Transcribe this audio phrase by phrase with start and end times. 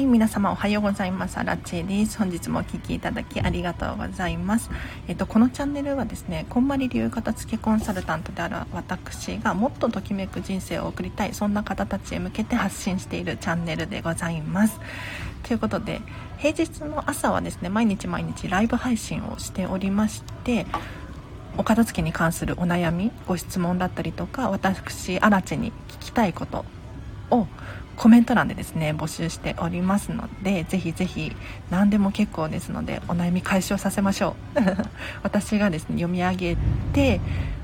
[0.00, 1.36] はい皆様おはようございます。
[1.36, 2.16] アラチェです。
[2.16, 4.70] 本日もお聴きいただきありがとうございます。
[5.08, 14.80] えっとこのチャンネルはですねこんまり流片付けコンサルタントである私がもっとときめく人生を送りたいそんな方たちへ向けて発信しているチャンネルでございます。
[15.42, 16.00] ということで
[16.38, 20.64] 平日の朝はですね毎日毎日ライブ配信をしておりまして
[21.58, 26.64] お片付けに関するお悩みご質問だったりとか私アラチェに聞きたいこと
[27.30, 27.46] を
[28.00, 31.36] コメント欄でですね募集しておりますのでぜひぜひ
[31.68, 34.60] 何でも結構ですのでお悩み解消させましょう。
[35.22, 36.56] 私がですね読み上げ
[36.94, 37.20] て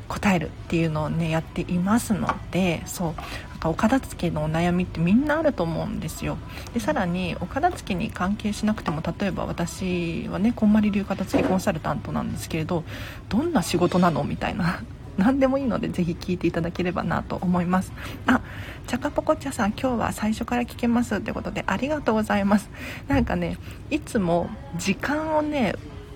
[0.09, 3.15] 答えるっていうのをねやっていますのでそう
[3.53, 6.37] なんかお片付けのお悩みってみんなあると思うんですよ。
[6.75, 12.85] でさらにお片付けに関係しなくても例えば私はねこんまり流片付けコンサルタントなんですけれど
[13.31, 14.23] どんな仕事なの？
[14.23, 14.83] みたいな。
[15.19, 17.93] 何でもいいのでぜひ聞いていただければなと思います。
[18.27, 18.41] あ
[18.87, 22.71] チャカポコチャさん今日は最初から聞けますってことでありがとうございます。
[23.09, 23.59] なんかね
[23.91, 25.75] いつも時間をね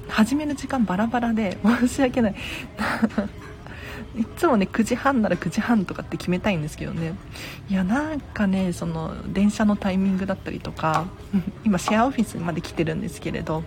[0.08, 2.34] 始める時間バラバラで申し訳ない。
[4.16, 7.14] いつもね9時半なら9時半とかって決めたいんですけどね。
[7.68, 11.06] いやなんかねその電車のタイミングだったりとか
[11.64, 13.62] 今シェアオフィスまで来てるんですけれど。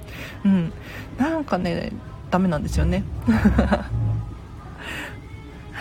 [0.45, 0.73] うん。
[1.17, 1.91] なんかね
[2.29, 3.03] ダメなんですよね。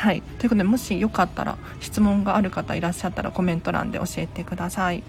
[0.03, 5.05] はい、ということでもしよかったら質問がある方いらっしゃったらコメント欄で教えてください。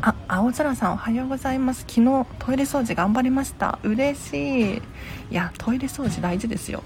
[0.00, 1.80] あ青空さんおはようございます。
[1.86, 3.78] 昨日トイレ掃除頑張りました。
[3.82, 4.76] 嬉しい。
[4.76, 4.80] い
[5.34, 6.82] やトイレ掃除大事ですよ。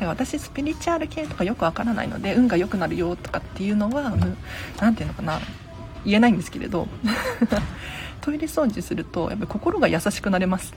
[0.00, 4.16] 私スピリチュアル系とかよくわからないので運が良くなるよとかっていうのは
[4.80, 5.40] 何ていうのかな。
[6.06, 6.88] 言えないんですけれど。
[8.22, 10.72] トイレ掃除するとやっぱり心が優しくなれます。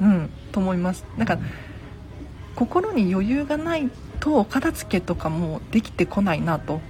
[0.00, 1.04] うんと思います。
[1.18, 1.36] なんか
[2.54, 3.90] 心に余裕がない
[4.22, 6.80] とお片付けとかもできてこないなと。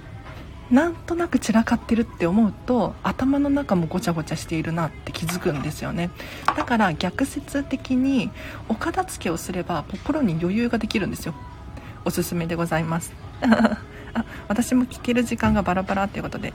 [0.69, 6.11] なんとなく散らかってるって思うと頭の中もごちゃごちゃしているなって気づくんですよね。
[6.55, 8.29] だから逆説的に
[8.69, 11.33] お片付けをすれば心に余裕ができるんですよ。
[12.05, 13.13] おすすめでございます。
[13.41, 16.53] あ私も聞ける時間がバラバラっていうことで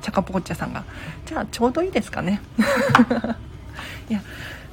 [0.00, 0.84] チャカポコッチャさんが
[1.26, 2.40] じゃあちょうどいいですかね。
[4.08, 4.22] いや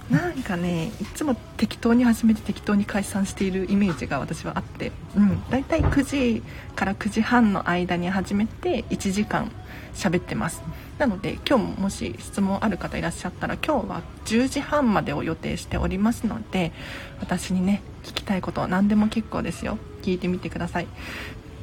[0.09, 6.44] なんかねいつも適当に始めて適当に解散しているイメージが私はあって、うん、大体9時
[6.75, 9.52] から9時半の間に始めて1時間
[9.94, 10.64] 喋ってます。
[10.98, 16.74] なので今日ももし質問ある方いらっしゃったら今日は10時半までを予定しておりますので
[17.22, 19.78] 私にね聞きたいことは何でも結構ですよ。
[20.02, 20.88] 聞いてみてください。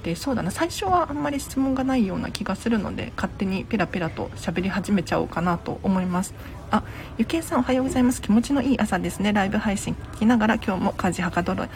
[0.04, 0.52] でそうだな。
[0.52, 6.32] 最初はあんまり質問がないような気がするので勝手にペラペラと喋り始めちゃおうかなと思います。
[6.70, 6.82] あ
[7.16, 8.20] ゆきえさんおはようございます。
[8.20, 9.32] 気持ちのいい朝ですね。
[9.32, 11.68] ライブ配信聞きながら今日も家事はかどら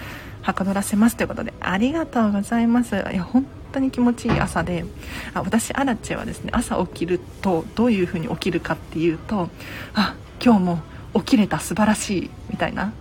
[0.43, 1.53] はかどらせますということで。
[1.61, 2.97] ありがとうございます。
[2.97, 4.85] いや本当に気持ちいい朝で。
[5.33, 9.49] あ私アラチェはですね朝起きるとどういう風に起きるかっていうと
[9.95, 10.83] あ今日も
[11.15, 12.93] 起きれた素晴らしいみたいな。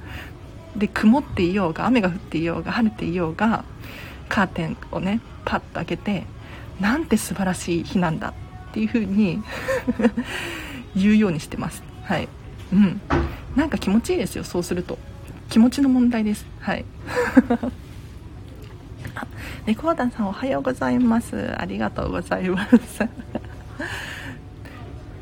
[0.76, 3.66] で曇っていようが雨が降っていようが晴れていようが
[4.30, 6.26] カーテンをねパッと開けて
[6.80, 8.34] なんて素晴らしい日なんだ
[8.70, 9.42] っていう風に
[11.00, 11.84] 言うようにしてます。
[12.04, 12.28] はい。
[12.74, 13.02] うん。
[13.56, 14.98] なんか気持ちいいですよそうすると。
[15.50, 16.46] 気持ちの問題です。
[16.60, 16.86] はい。
[19.16, 19.26] あ
[19.66, 21.54] レコーダーさんおはようございます。
[21.58, 22.78] ありがとうございます。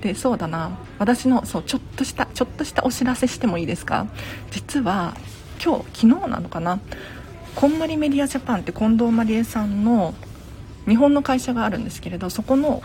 [0.01, 0.77] でそうだな。
[0.99, 4.07] 私のそうちょっとしたちょっとしたお知らせしてもいいですか？
[4.51, 5.15] 実は
[5.63, 6.79] 今日昨日なのかな？
[7.55, 10.13] こんまりメディアジャパンって近藤まりえさんの
[10.87, 12.83] 日本の会社があるんですけれどそこの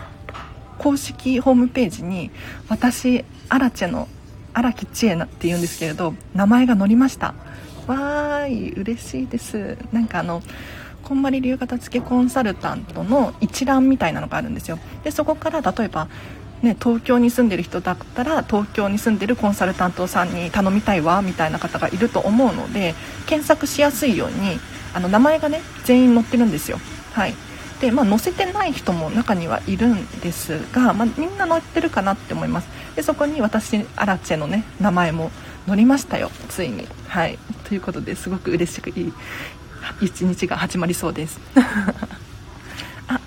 [0.83, 2.29] 公式ホームページに
[2.67, 4.09] 私アラチェの
[4.53, 7.33] 荒木千恵っていうんですけれど名前が載りました。
[7.87, 9.77] わーい嬉しいです。
[9.93, 10.43] なんかあの
[11.03, 14.77] こんまり流型付けコンサルタントの一覧みたいなのがあるんですよ。
[15.03, 16.07] でそこから例えば
[16.61, 24.59] ね、東京に住んでる人だったら東京に住んでるコンサルタントさんに頼みたいわみたいな方がいると思うので検索しやすいように
[24.93, 26.79] あの名前がね全員載ってるんですよ。
[27.11, 27.33] はい、
[27.91, 32.67] まあ、載せてない人も中にはいるんですが、まあ、みんな載ってるかなって思います。
[32.95, 35.31] でそこに私アラチェのね名前も
[35.67, 36.29] 載りましたよ。
[36.49, 36.87] ついに。
[37.07, 37.37] はい。
[37.67, 39.13] ということですごく嬉しくいい
[40.01, 41.39] 一日が始まりそうです。
[43.07, 43.19] あ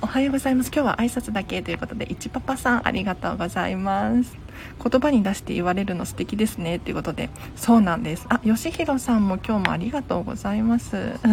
[0.00, 0.70] おはようございます。
[0.72, 4.45] 今日は挨拶だけということでいちパパさんありがとうございます。
[4.82, 7.30] 言葉に出して言われるの素敵ですねということで。
[7.56, 8.26] そうなんです。
[8.28, 11.14] あ吉弘さんも今日もありがとうございます。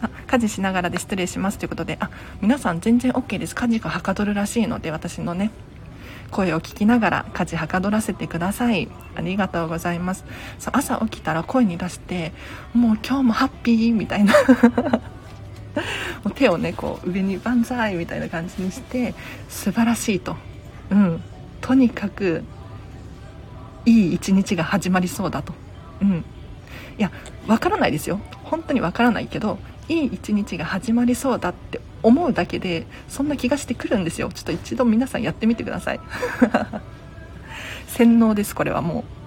[0.00, 1.96] あ家事しながらで失礼しますということで。
[2.00, 3.54] あ皆さん全然 OK です。
[3.54, 5.50] 家事がはかどるらしいので私のね
[6.30, 8.88] 声を聞きながら家事はかどらせてください。
[9.16, 10.24] ありがとうございます。
[10.58, 12.32] そう朝起きたら声に出して
[12.74, 14.34] もう今日もハッピーみたいな。
[16.24, 19.14] もう手をねこう上に万歳みたいな感じにして
[19.48, 20.36] 素晴らしいと。
[20.90, 21.22] うん。
[21.60, 22.44] とにかく
[23.84, 25.52] いい一日が始まりそうだと。
[26.02, 26.24] うん。
[26.98, 27.10] いや
[27.46, 28.20] わからないですよ。
[28.44, 29.58] 本当にわからないけど
[29.88, 34.30] いい一日が始まりそうだって思うだけでそんな気がしてくるんですよ。
[34.32, 36.00] ちょっと一度皆さんやってみてください。
[37.88, 39.17] 洗脳ですこれはもう。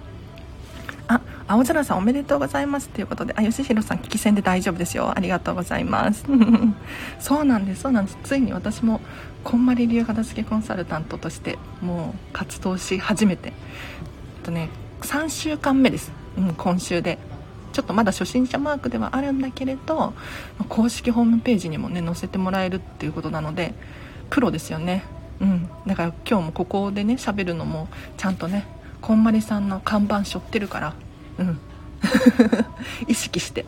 [1.46, 2.88] 青空さんおめでとうございます。
[2.88, 5.12] ということであ吉弘さん聞き戦で大丈夫ですよ。
[5.14, 6.24] ありがとうございます。
[7.20, 7.82] そうなんです。
[7.82, 8.18] そうなんです。
[8.22, 9.00] ついに私も
[9.44, 13.52] こんまり流片付けコンサルタントとしてもう活動し始めて。
[14.42, 14.68] とね
[15.02, 17.18] 3週間目です、うん、今週で。
[17.72, 20.12] ちょっとまだ初心者マークではあるんだけれど
[20.68, 23.74] 公式ホームページにもね載せてもらえるっていうことなので
[24.28, 25.04] プロですよね。
[25.40, 25.68] うん。
[25.86, 28.66] だから今日もここでね喋るのもちゃんとね
[29.00, 30.94] こんまりさんの看板背負ってるから
[31.42, 31.58] うん。
[33.08, 33.66] 意識して。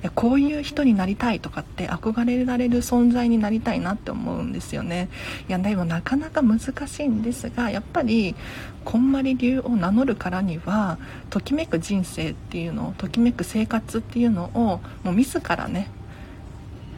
[0.02, 5.08] やこういう人になりたいとかって憧れられる存在になりたいなって思うんですよね。
[5.48, 8.36] いやでもなかなか難しいんですがやっぱり
[8.84, 10.98] こんまり流を名乗るからには
[11.30, 15.90] ときめく人生っていうのをときめく生活っていうのをもう自らね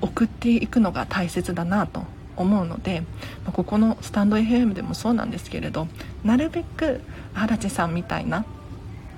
[0.03, 2.03] 送っていくのが大切だなと
[2.37, 3.03] 思うので
[3.46, 5.88] まここのスタンド FM でもそうなんですけれど
[6.23, 7.00] なるべく
[7.35, 8.44] 荒地さんみたいな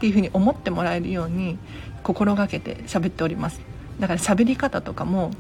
[0.03, 1.59] っていうふうに思ってもらえるように
[2.03, 3.61] 心がけて喋っております。
[4.01, 5.31] だから喋り方とかも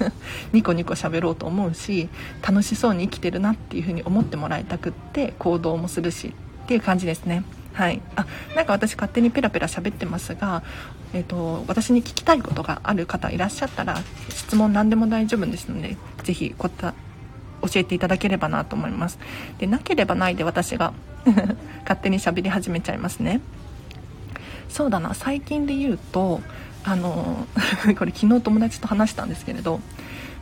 [0.52, 2.10] ニコニコ喋ろうと思うし
[2.46, 6.34] 楽しそうに生きてるなっていう風に思ってもらいたくって行動もするし
[6.64, 7.44] っていう感じですね。
[7.72, 8.02] はい。
[8.14, 10.62] あなんか私勝手にペラペラ喋ってますが
[11.14, 16.94] えーと、私に聞きたいことがある方いらっしゃったら質問何でも大丈夫ですので是非こた
[17.62, 19.18] 教えていただければなと思います。
[19.58, 20.92] でなければないで私が
[21.82, 23.40] 勝手に喋り始めちゃいますね。
[24.70, 25.14] そうだな。
[25.14, 26.40] 最近で言うと
[26.84, 27.46] あの
[27.98, 29.80] これ昨日友達と話したんですけれど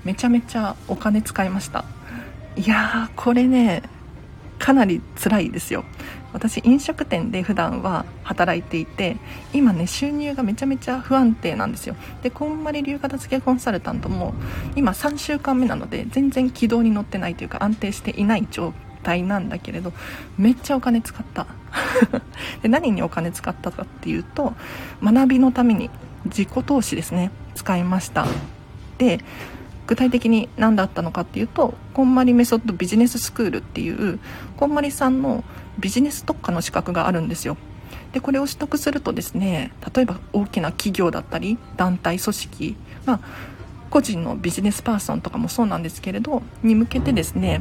[0.05, 1.85] めちゃめちゃお金使いました。
[2.57, 3.83] いやーこれね
[4.59, 5.85] かなり辛いですよ。
[6.33, 9.17] 私飲食店で普段は働いていて
[9.53, 11.97] 今ね収入がめちゃめちゃ不安定なんですよ。
[12.23, 14.35] でこんまり流片付けコンサルタントも
[14.77, 19.93] 今3週間目なので全然軌道に乗ってないというか安定していない状態なんだけれど
[20.37, 21.47] めっちゃお金使った。
[22.63, 24.55] で何にお金使ったかっていうと
[25.03, 25.91] 学びのために
[26.27, 27.31] 自己投資ですね。
[27.55, 28.27] 使いました。
[28.99, 29.21] で
[29.87, 34.19] 具体的に何だったのかっていうとこんまりメソッドビジネススクールっていう
[34.57, 35.45] こんまりさんの
[35.79, 37.57] ビジネス特化の資格があるんですよ。
[38.13, 42.77] でこれを取得するとですね例えば大きな企業だったり団体組織、
[43.07, 43.21] まあ、
[43.91, 47.61] 個人のビジネスパーソンとかもそうなんですけれどに向けてですね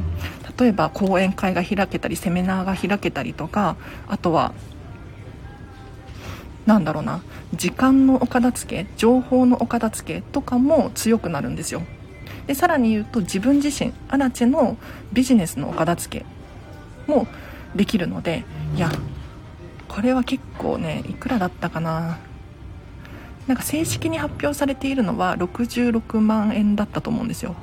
[0.58, 3.76] 例えば講演会が開けたりセミナーが開けたりとか
[4.06, 4.52] あとは
[6.66, 7.22] なんだろうな
[7.54, 11.82] 時間のお片付け情報のお片付けとかも強くなるんですよ。
[12.46, 14.76] でさらに言うと自分自身アラチェの
[15.12, 16.20] ビジネスのお片付
[17.06, 17.26] けも
[17.74, 18.44] できるので
[18.76, 18.90] いや
[19.86, 22.18] これは結構ねいくらだったかな
[23.48, 27.56] なんか正式に発表されているのは66万円だったと思うんですよ。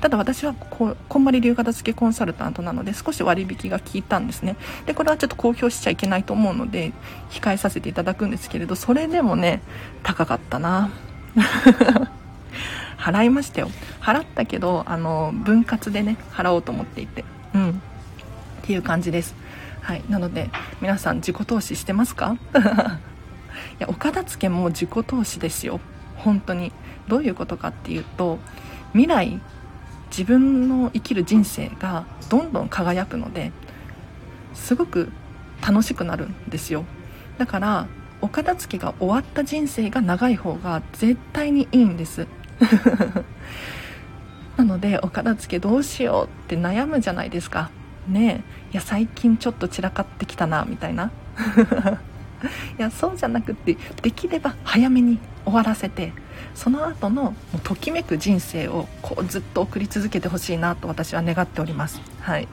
[0.00, 4.56] ただ私はここんまり流片付けコンサルタントなので少し割引が効いたんですね。
[4.86, 6.92] でこれはちょっと公表しちゃいけないと思うので
[7.30, 9.62] 控えさせていただくんですけれどそれでもね
[10.02, 10.90] 高かったな。
[12.98, 13.70] 払いましたよ。
[14.00, 17.24] 払ったけどあの分割でね払おうと思っていて。
[17.54, 17.70] うん。
[17.70, 17.72] っ
[18.62, 19.34] ていう感じです。
[19.80, 20.02] はい。
[20.10, 20.50] なので
[20.82, 22.36] 皆さん自己投資してますか？
[23.80, 25.80] いやお片付けも自己投資ですよ。
[26.16, 26.72] 本当に。
[27.08, 28.38] どういうことかっていうと
[28.92, 29.40] 未来
[30.10, 33.50] 自分の生きる人生がどんどん輝くので
[34.54, 35.10] すごく
[35.66, 36.84] 楽しくなるんですよ。
[37.38, 37.86] だから
[38.20, 42.26] お片付けが終わった人生が長い方が絶対にいいんです。
[44.56, 47.70] なのでお片付けどうしようって悩むじゃないですか。
[48.06, 51.10] ねえいや最近ちょっと散らかってきたなみたいな。
[52.78, 56.12] いやそうじゃなくてできれば早めに終わらせて
[56.54, 62.00] その後のもうときめく人生をこうずっと送り続けてほしいなと私は願っております。
[62.20, 62.48] はい。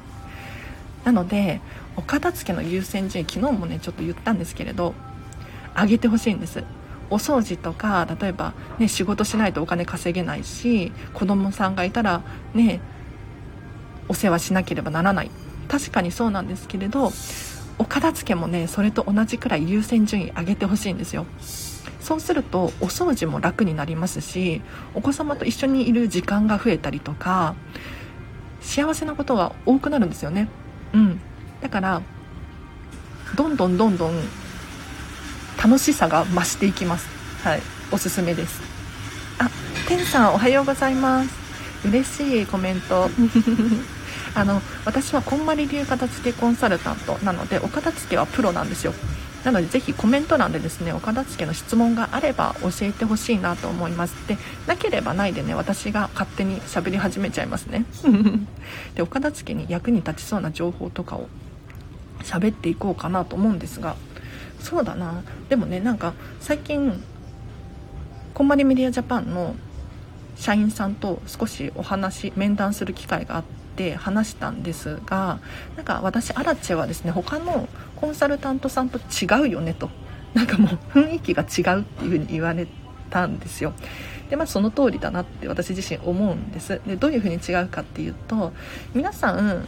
[1.04, 1.62] なので
[1.96, 4.94] お片付けの優先順位昨日もねちょっと言ったんですけれど
[5.76, 6.64] 上げてほしいんです。
[7.10, 12.22] お掃除とか例えば、ね、仕事しないとお金稼げないし子供さんがいたら
[12.54, 12.82] ね
[14.10, 15.32] お世話しなければならない。
[15.68, 17.12] 確かにそうなんですけれど
[17.80, 21.26] お片付けもねそれと同じくらい優先順位上げてほしいんですよ。
[22.00, 24.62] そうするとお掃除も楽になりますし
[24.94, 27.56] お子様と一緒にいる時間が増えたりとか
[28.62, 30.48] 幸せなことが多くなるんですよね。
[30.94, 31.20] うん。
[31.62, 32.02] だから
[33.36, 34.14] どんどんどんどん
[35.62, 37.08] 楽しさが増していきます。
[37.44, 37.62] はい。
[37.92, 38.62] おすすめです。
[39.40, 39.50] あ
[39.88, 41.30] てんさんおはようございます。
[41.86, 43.10] 嬉しいコメント。
[44.38, 48.94] あの私はこんまり流片付けコンサルタントなのでお片付けはプロなんですよ。
[49.44, 54.14] なのでぜひコメント欄でですねお片付けの質問があれば教えてほしいなと思います。
[54.28, 57.86] でなければないでね私が勝手に喋り始めちゃいますね。
[58.94, 61.30] でお片付けに役に立ちそうな情報とかを
[62.22, 63.96] 喋っていこうかなと思うんですが
[64.60, 65.24] そうだな。
[65.50, 67.04] でもねなんか最近
[68.36, 69.56] こんまりメディアジャパンの
[70.36, 73.44] 社員さんと少しお話面談する機会があっ
[73.78, 75.40] て話したんですが
[75.76, 79.90] なんか私アラチェはですね他のコンサルタントさんと違うよねと。
[80.34, 82.68] なんかもう雰囲気が違うっていう風に言われ
[83.10, 83.74] たんですよ。
[84.30, 86.82] でまあその通りだなって私自身思うんです。
[86.86, 88.52] でどういう風に違うかっていうと
[88.94, 89.68] 皆さん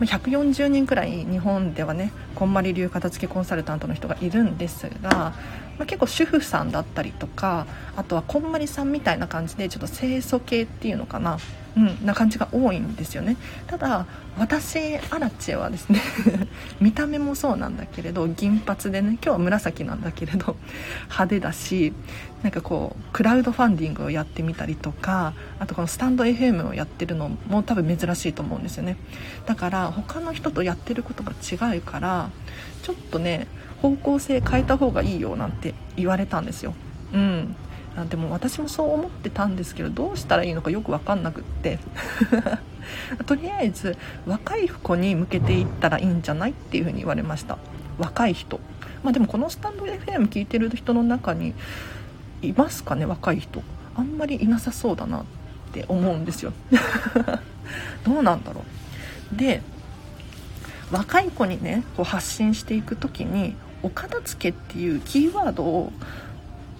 [0.00, 5.32] 140人くらい日本ではねこんまり流片付けコンサルタントの人がいるんですが、
[5.78, 7.66] まあ、結構主婦さんだったりとか
[7.96, 11.38] あとはこんまりさんみたいな感じでちょっと清楚系っていうのかな
[11.76, 13.36] うん、な感じが多いんですよね。
[13.66, 14.06] ただ
[14.38, 16.00] 私アラチェはですね
[16.80, 20.56] 見た目もそうなんだけれど銀髪でね今日は紫なんだけれど
[21.04, 21.92] 派手だし
[22.42, 28.96] なんかこうクラウドファンディングをやってみたりとかあとこのスタンド FM をやってるのも多分珍しいと思うんですよね。
[29.44, 32.30] だから他の人とやってることが違うから
[32.82, 33.48] ちょっとね
[33.82, 36.74] 方向性変えた方がいいよなんて言われたんですよ。
[37.12, 37.56] うん。
[38.10, 41.78] でも私もそう思ってたんですけどどうしたらいいのかよく分かんなくって。
[43.26, 47.58] とりあえず若い子に向けていったらいいんじゃないっていうふうに言われました。
[47.98, 48.60] 若い人。
[49.02, 51.54] まあでもこのスタンド FM 聞いてる人の中に
[52.42, 53.62] いますかね若い人。
[53.94, 55.24] あんまりいなさそうだなっ
[55.72, 56.52] て思うんですよ。
[58.04, 58.62] どうなんだろ
[59.32, 59.36] う。
[59.36, 59.62] で
[60.92, 63.56] 若い子にねこう発信していく時に
[63.86, 65.92] お片付けっていうキーワードを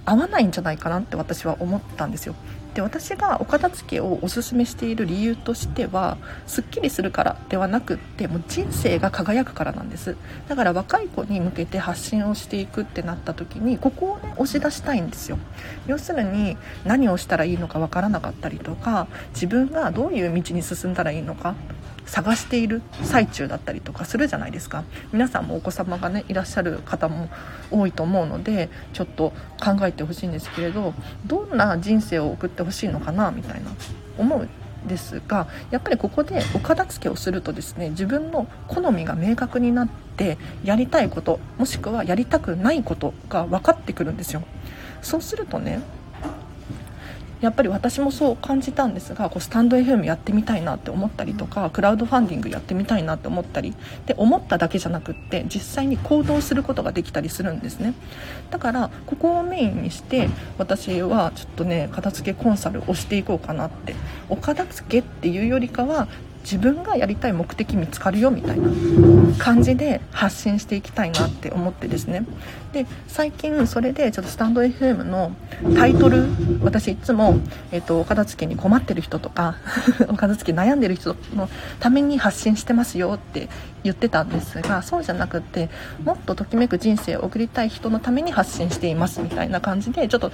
[0.05, 2.35] 合わないんじゃないかなって私は思ったんですよ。
[2.75, 10.17] で私がお片付けをおすすめしている理由としてはすっきりするからではなくってもう人生が輝くからなんです。
[10.49, 15.39] だから若い子に向けて発信をしていくってなった時にここをね押し出したいんですよ。
[15.87, 21.55] 要するに何をしたらいいのかわからなかったりとか自分がどういう道に進んだらいいのか
[22.07, 24.85] 探している最中だったりとかするじゃないですか。
[25.13, 27.29] 皆さんもお子様がねいらっしゃる方も
[27.71, 29.33] 多いと思うのでちょっと
[29.63, 30.95] 考えてほしいんですけれど
[31.27, 33.71] どんな人生を送ってほしいのかなみたいな
[34.19, 34.49] 思う
[34.87, 44.43] ですがやっぱりここでお片付けをするとですね自分の好みが明確になってやりたいこともしくはやりたくないことが分かってくるんですよ。
[45.03, 45.81] そうするとね
[47.41, 53.75] やっぱり私もそう感じたんですがこうスタンド FM やってみたいなって思ったりとかクラウドファンディングやってみたいなって思ったり
[54.07, 57.95] で思っただけじゃなくって実際に行動することができたりするんですね。
[58.51, 63.95] だからここをメインにして私はちょっとね片付けコンサルをしていこうかなって
[64.29, 66.09] お片付けっていうよりかは
[66.47, 68.69] 自分がやりたい目的見つかるよみたいな
[69.37, 72.25] 感じで発信していきたいなって思ってですね。
[72.73, 75.35] で最近それでちょっとスタンド FM の
[75.75, 76.25] タイトル
[76.63, 77.41] 私いつも、
[77.73, 79.57] えーと、お片付けに困ってる人とか
[80.09, 81.49] お片付け悩んでる人の
[81.81, 83.49] ために発信してますよって
[83.83, 85.69] 言ってたんですがそうじゃなくって
[86.05, 90.31] もっとときめく人生を送りたい人のために発信していますみたいな感じでちょっと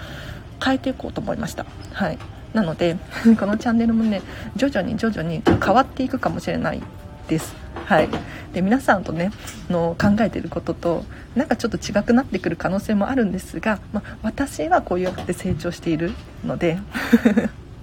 [0.63, 1.65] 変えていこうと思いました。
[1.93, 2.19] はい。
[2.53, 2.97] なので
[3.39, 4.23] このチャンネルもね
[4.57, 6.83] 徐々に徐々に変わっていくかもしれない
[7.29, 7.55] です。
[7.87, 8.09] はい。
[8.53, 9.31] で皆さんとね
[9.71, 11.05] の考えてることと
[11.35, 16.13] なんかちょっと違くなってくる可能性もあるんですが、ま、私はこうやって成長している
[16.45, 16.79] ので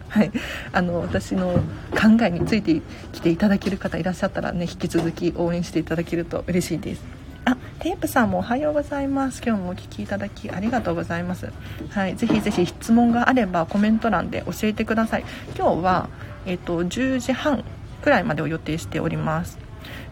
[0.10, 0.32] はい、
[0.72, 1.60] あの私の
[1.92, 7.19] 考えについてきていただける方いらっしゃったらね引き続き応援していただけると嬉しいです。
[7.50, 9.42] あテープさんもおはようございます。
[9.44, 11.52] 今日もお聴きいただきありがとうございます。
[11.90, 15.26] はいぜひぜひ質問があればコメント欄で教えてください。
[15.58, 16.10] 今日は
[16.46, 17.64] えっ、ー、と10時半
[18.04, 19.58] くらいまでを予定しております。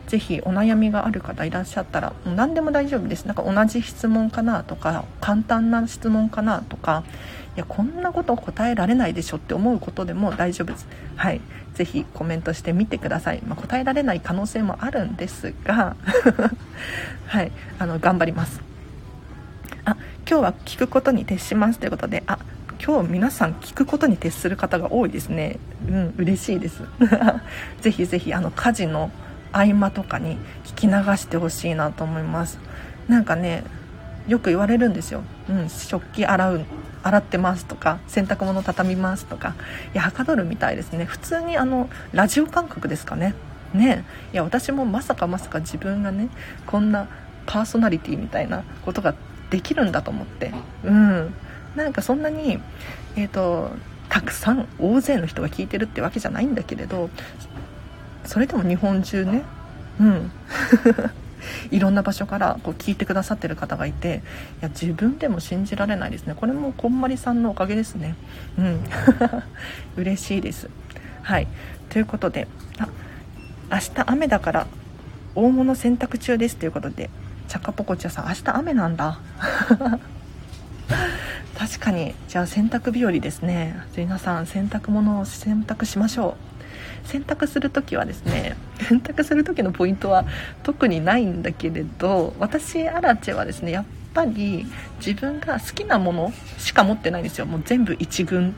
[0.07, 3.25] ぜひお悩みがある方いらっしゃったら何でも大丈夫です。
[3.25, 7.03] なんか同じ質問かなとか簡単な質問かなとか。
[7.55, 10.87] いやこんなこと答えられないでしょって思うことでも大丈夫です。
[11.15, 11.41] はい。
[11.77, 15.95] ぜひコメントしてみてください、まあ、答えられない可能性もあるんですが
[17.27, 18.61] はいあの頑張ります。
[19.85, 19.95] あ
[20.27, 22.39] 今日は聞くことに徹しますということであ
[22.83, 25.59] 今日皆さん聞くことに徹する方が多いですね。
[25.87, 26.81] うん嬉しいです。
[27.81, 29.11] ぜひぜひあの家事の
[29.51, 32.57] 合間とかに聞き流してほしいなと思います。
[33.07, 33.63] なんかね
[34.27, 36.65] よく言われるんですよ、うん、食器洗う
[37.07, 39.55] 洗ってますとか洗濯物畳みますとか
[39.93, 41.05] いやはかどるみたいですね。
[41.05, 43.33] 普通にあのラジオ感覚ですかね。
[43.73, 44.05] ね。
[44.33, 46.29] いや私もまさかまさか自分がね
[46.65, 47.07] こんな
[47.45, 49.15] パーソナリティみたいなことが
[49.49, 50.51] できるんだと思って。
[50.83, 51.33] うん。
[51.75, 52.59] なんかそんなに
[53.15, 53.71] えっ、ー、と
[54.09, 57.09] たくさん大勢の人が聞いてるってわけじゃないんだけれど
[58.25, 59.43] それでも日本中ね。
[59.99, 60.31] うん。
[61.71, 64.21] いろんな場所からこう聞いてくださってる方がいて
[64.61, 66.35] いや自分でも信じられないですね。
[66.35, 68.15] これもこんまりさんのおかげですね。
[68.57, 68.83] うん。
[69.97, 70.69] 嬉しいです。
[71.21, 71.47] はい。
[71.89, 72.47] ということで
[72.79, 72.89] あ
[73.71, 74.67] 明日雨だから
[75.35, 77.09] 大物洗濯中ですということで
[77.47, 79.19] チャカポコチャさん明日雨なんだ。
[81.57, 83.75] 確かにじゃあ洗濯日和ですね。
[83.95, 86.56] 皆さん洗濯物を洗濯しましょう。
[87.07, 88.55] 洗濯する時はですね
[88.87, 90.25] 洗濯する時のポイントは
[90.63, 94.65] 特にないんだけれど私アラチェはですねやっぱり
[95.05, 97.45] 自分が好きなものしか持ってないんですよ。
[97.45, 98.55] もう全部一軍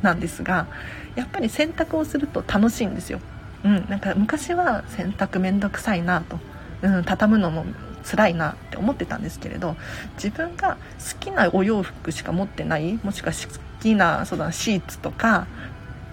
[0.00, 0.66] なんですが
[1.14, 3.20] やっぱり洗濯をすると楽しいんですよ。
[3.64, 6.38] うん、なんか昔は洗濯めんどくさいなと、
[6.82, 7.64] うん、畳むのも
[8.04, 9.76] 辛いなって思ってたんですけれど
[10.16, 13.38] 自分が好きなお洋服しか持ってないもしくは好
[13.80, 15.46] きなそうだシーツとか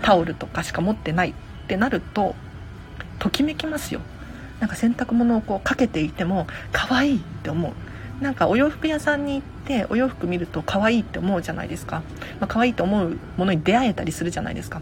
[0.01, 1.33] タオルとかしか持ってない
[1.69, 2.35] てなると
[3.19, 4.01] ときめきますよ。
[4.59, 7.73] なんか洗濯物をこうかけていても可愛いって思う。
[8.23, 12.01] なんかお洋服屋さんに行ってお洋服見ると可愛いって思うじゃないですか、
[12.41, 14.81] まあ、可愛いと思うものに出会えたりするじゃないですか。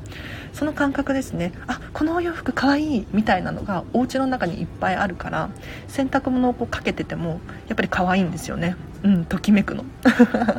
[0.53, 1.51] その感覚ですね。
[1.67, 5.49] あこのお洋服可愛いみたいなのがお家の中にいっぱいあるから
[5.87, 8.75] 洗濯物をこうかけててもやっぱり可愛いんですよね。
[9.03, 9.83] うんときめくの。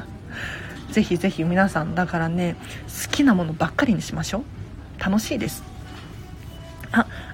[0.93, 2.57] ぜひぜひ皆さんだからね
[3.05, 4.43] 好きなものばっかりにしましょう。
[5.01, 5.78] 楽しいです。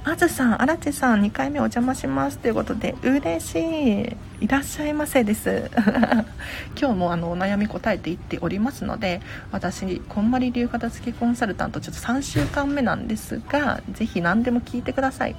[0.07, 4.17] あ、ずさん、あらちさん、2回目お邪魔しますということで、嬉しい。
[4.45, 5.71] いらっしゃいませです。
[6.79, 15.37] 今日もあのお悩み答えていっておりますので、私、こんまり流片付けコンサルタント、ちょっと3週間目なんですが、ぜひ何でも聞いてください。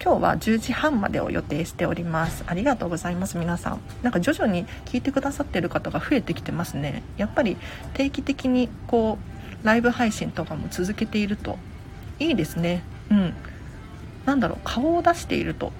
[0.00, 7.56] 今日は10時半までを予定しておりますありがとうございます皆さんなんか徐々に聞いてくださってる方が増えてきてますねやっぱり
[7.94, 11.58] 定期的にこうライブ配信とかも続けていると
[12.18, 12.82] いいですね。
[13.10, 13.34] うん。
[14.26, 14.58] なんだろう。
[14.64, 15.72] 顔を出していると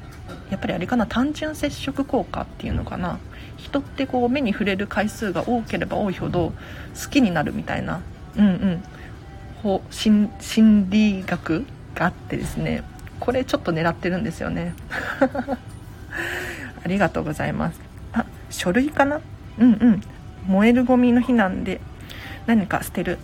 [0.50, 1.06] やっぱりあれかな。
[1.06, 3.18] 単純接触効果っていうのかな。
[3.56, 6.52] 人ってこう目に触れる回数が多ければ多いほど
[7.02, 8.00] 好きになるみたいな。
[8.36, 8.82] うんうん。
[9.92, 12.82] 心心理学があってですね。
[13.20, 14.74] これちょっと狙ってるんですよね。
[16.84, 17.80] ありがとうございます。
[18.12, 19.20] あ書類かな？
[19.58, 20.00] うんうん。
[20.46, 21.80] 燃えるゴミの日なんで
[22.46, 23.18] 何か捨てる。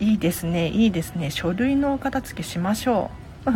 [0.00, 0.68] いいですね。
[0.68, 1.30] いいですね。
[1.30, 3.10] 書類のお片付けしましょ
[3.46, 3.50] う。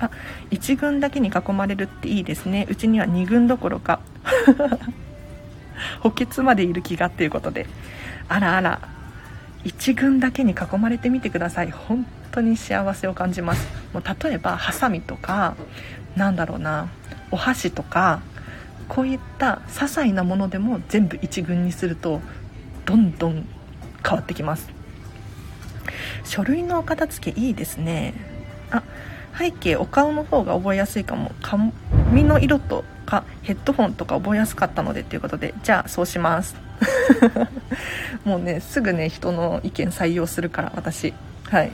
[0.00, 0.10] あ
[0.50, 2.66] 1軍だけに囲まれるっていいですね。
[2.68, 4.00] うちには2軍どころか。
[6.00, 7.66] 補欠までいる気がっていうことで。
[8.28, 8.80] あらあら。
[9.64, 11.70] 1軍だけに囲まれてみてください。
[11.70, 13.68] 本当に幸せを感じます。
[13.92, 15.54] もう例えばハサミとか
[16.16, 16.88] なんだろうな。
[17.30, 18.20] お箸とか
[18.88, 22.20] こういった些細なものでも全部1軍にすると
[22.86, 23.46] どんどん
[24.02, 24.79] 変わってきます。
[26.24, 28.14] 書類のお片付けいいですね。
[28.70, 28.82] あ
[29.38, 31.32] 背景お顔の方が覚えやすいかも。
[31.40, 31.72] 髪
[32.24, 35.54] の色とかヘッドホンとか覚えやすかったのでということで。
[35.62, 36.56] じゃあそうします。
[38.24, 41.14] もうねすぐね人の意見採用するから私。
[41.44, 41.72] はい。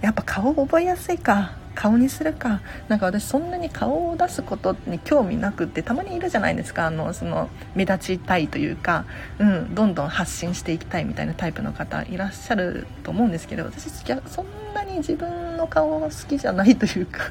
[0.00, 1.59] やっぱ顔覚えやすいか。
[1.74, 2.60] 顔にするか。
[2.88, 6.86] なんか私そんなに顔を出すことに興味なくってたまにいるじゃないですか。
[6.86, 9.04] あのその目立ちたいというか、
[9.38, 13.90] うん、どんどん発信していきたいみたいなタイプの方いらっしゃると思うんですけど私
[14.26, 17.30] そんなに自分の顔好きじゃないというか。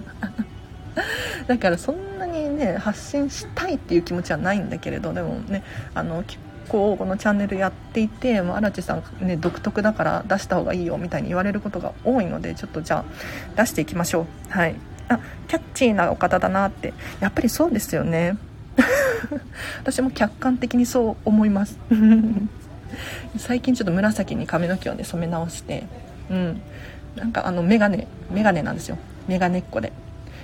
[1.47, 6.23] だからそんなにね発信したいっていう気持ちはないんだけれどでもねあの
[6.69, 13.05] 構このチャンネルやっていて荒地さんね独特だから出した方がいいよみたいに言われることが多いのでちょっとじゃあ
[13.57, 14.51] 出していきましょう。
[14.51, 14.75] はい。
[15.09, 16.93] あキャッチーなお方だなって。
[17.19, 18.37] やっぱりそうですよね。
[19.81, 21.77] 私も客観的にそう思います。
[23.37, 25.83] 最近ちょっと紫に髪の毛をね染め直して。
[26.29, 26.61] うん。
[27.15, 28.97] なんかあのメガネメガネなんですよ。
[29.27, 29.91] メガネっ子で。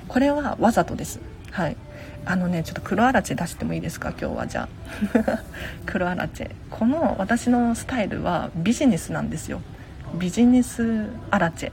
[0.08, 1.20] これはわざとです。
[1.52, 1.78] はい。
[2.26, 4.10] あのねちょっと黒あらち出してもいいですか？
[4.20, 4.68] 今日はじゃ
[5.24, 5.40] あ。
[5.86, 9.62] 黒あらちこの私のスタイルはビジネスなんですよ。
[10.18, 11.68] ビジネスアラチ。
[11.68, 11.72] ェ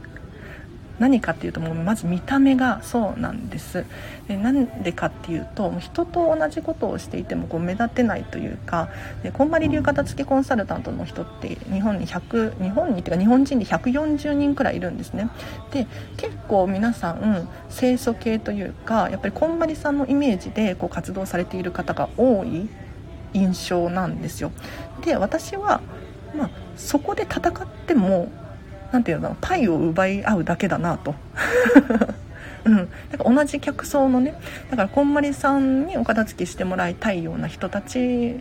[0.98, 3.84] 何かっていうともうまず見た目がそうなんです。
[4.28, 8.88] でなんでかっていうと人と同じことをしていてもこう目立てないというか
[9.22, 15.28] でこんまり流片付けコンサルタントの人って日本に100日本にっていうか日本人で140人くらいいるんですね
[15.72, 22.68] で結構皆さん清楚系というかやっぱりこんまりさんのイメージでこう活動されている方が多い
[23.34, 24.52] 印象なんですよ
[25.04, 25.80] で私は
[26.34, 28.30] まあ、そこで戦っても
[28.90, 31.14] 何て言うのパイを奪い合うだけだなと。
[32.64, 34.34] うん、だか同じ客層のね
[34.70, 38.36] だからこんまりさんにお片付けしてもらいたいような人たち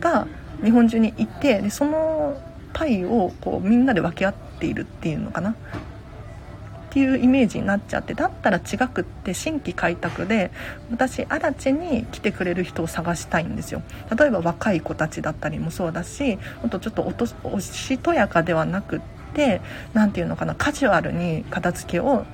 [0.00, 0.26] が
[0.62, 2.40] 日本中にいてでその
[2.72, 5.50] パイをこうみんなで分け合っているっていうのかな。
[5.50, 10.52] っていうイメージになっちゃってだったら違くって新規開拓で
[10.92, 13.82] 私荒地に来てくれる人を探したいんですよ。
[14.16, 19.00] 例えば若い子たちだったりもそうだしあとちょっとおしとやかではなくっ
[19.34, 19.60] て
[19.92, 22.26] 何て言うのかなカジュアルに片付けを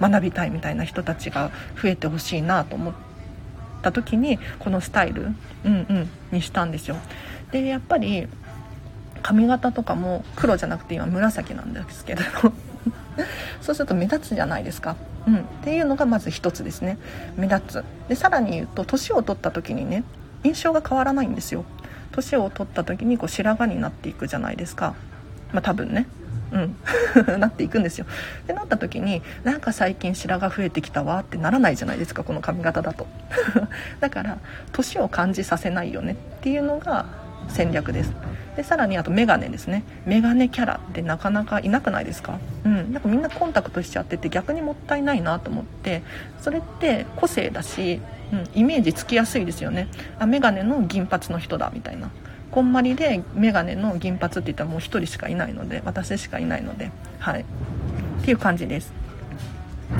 [0.00, 2.94] 学びたいみたいな人たちが増えてほしいなと思っ
[3.82, 5.34] た時にこのスタイル、
[5.64, 6.96] うんうん、にしたんですよ。
[7.52, 8.28] でやっぱり
[9.22, 12.22] 髪型とかも黒じゃなくて今紫なんですけど。
[13.60, 14.94] そうすると目立つじゃないですか、
[15.26, 16.98] うん、っていうのがまず一つですね。
[17.36, 17.84] 目立つ。
[18.08, 20.04] でさらに言うと年を取った時にね
[20.44, 21.64] 印象が変わらないんですよ。
[22.12, 24.94] 年を取った時にこう白髪になっていくじゃないですか。
[25.52, 26.06] まあ多分ね。
[26.52, 26.76] うん。
[27.40, 28.06] なっていくんですよ。
[28.46, 33.06] でなった時になんか最近白髪増えてきたわってならないじゃないですかこの髪型だと。
[34.00, 34.38] だから
[34.72, 37.06] 年を感じさせないよねっていうのが
[37.48, 38.12] 戦略です。
[38.56, 39.84] でさらにあとメガネですね。
[40.04, 42.38] メガネキャラってなかなかいなくないですか？
[42.64, 42.92] うん。
[42.92, 46.02] なんかみんなコンタクトしちゃってて逆にもったいないなと思って
[46.40, 48.00] それって個性だし、
[48.32, 49.86] うん、イメージつきやすいですよね。
[50.18, 52.10] あメガネの銀髪の人だみたいな。
[52.50, 57.42] こんまりでメガネの銀髪って言ったらもう1人しかいないので私しかいないのではい。
[57.42, 58.92] っていう感じです。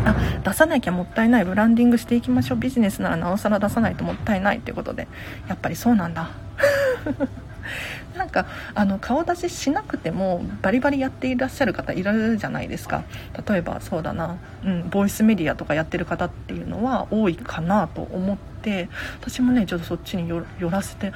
[0.05, 2.59] あ出さなきゃもったいないブランディングしていきましょう。
[2.59, 5.09] ビジネスならなおさら出さないともったいないっていうことで。
[5.49, 6.31] やっぱりそうなんだ。
[8.17, 13.05] なんかあの顔出ししなくてもバリバリやっていらっしゃる方いるじゃないですか。
[13.49, 18.89] 例えばそうだな、うん、ボイスメディアとかやってる方っていうのは多いかなと思って
[19.21, 21.13] 私もねちょっとそっちに寄らせて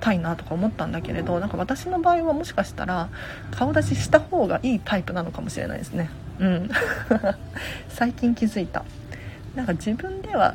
[0.00, 3.10] たいなとか思ったんだけれどなんか私の場合はもしかしたら
[3.50, 6.10] 顔出しした方がいいタイプなのかもしれないですね。
[6.38, 6.70] うん。
[7.88, 8.84] 最近気づいた。
[9.54, 10.54] なんか自分では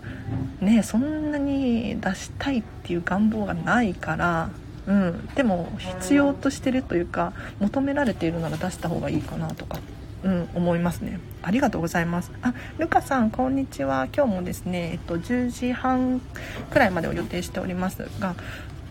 [0.62, 4.49] ねそんなに出したいっていう願望がないから
[4.88, 9.79] うん、でも必要としてるというか求められているなら出した方がいいかなとか、
[10.23, 11.19] うん、思いますね。
[11.41, 12.31] ありがとうございます。
[12.41, 14.08] あルカさんこんにちは。
[14.15, 16.21] 今日もですね、えっと、10時半
[16.69, 18.36] くらいまでを予定しておりますが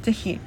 [0.04, 0.40] 是非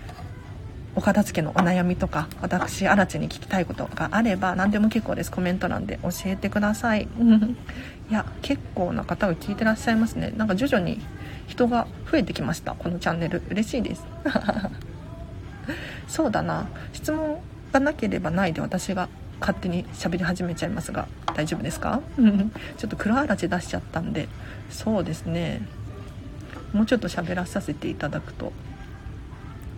[0.95, 5.31] お片付けのお悩みとか私荒地に聞きたいことがあれば何でも結構です。
[5.31, 7.07] コメント欄で教えてください。
[8.09, 10.33] いや結構な方が聞いてらっしゃいますね。
[10.37, 10.99] なんか徐々に
[11.47, 12.73] 人が増えてきました。
[12.73, 13.41] このチャンネル。
[13.49, 14.05] 嬉しいです。
[16.07, 16.67] そうだな。
[16.93, 17.37] 質問
[17.71, 22.01] がなければないで私が勝手に喋り始めちゃいますが大丈夫ですか？
[22.77, 24.27] ちょっと黒あらち出しちゃったんで
[24.71, 25.61] そうですね。
[26.73, 28.51] もうちょっと喋らさせていただくと。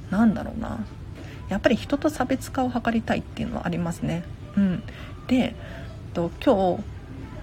[0.10, 0.86] 何だろうな。
[1.50, 4.24] やっぱり人と差別化を図りたいっていうのはありますね。
[4.56, 4.84] うん。
[5.28, 5.56] で
[6.14, 6.84] と今日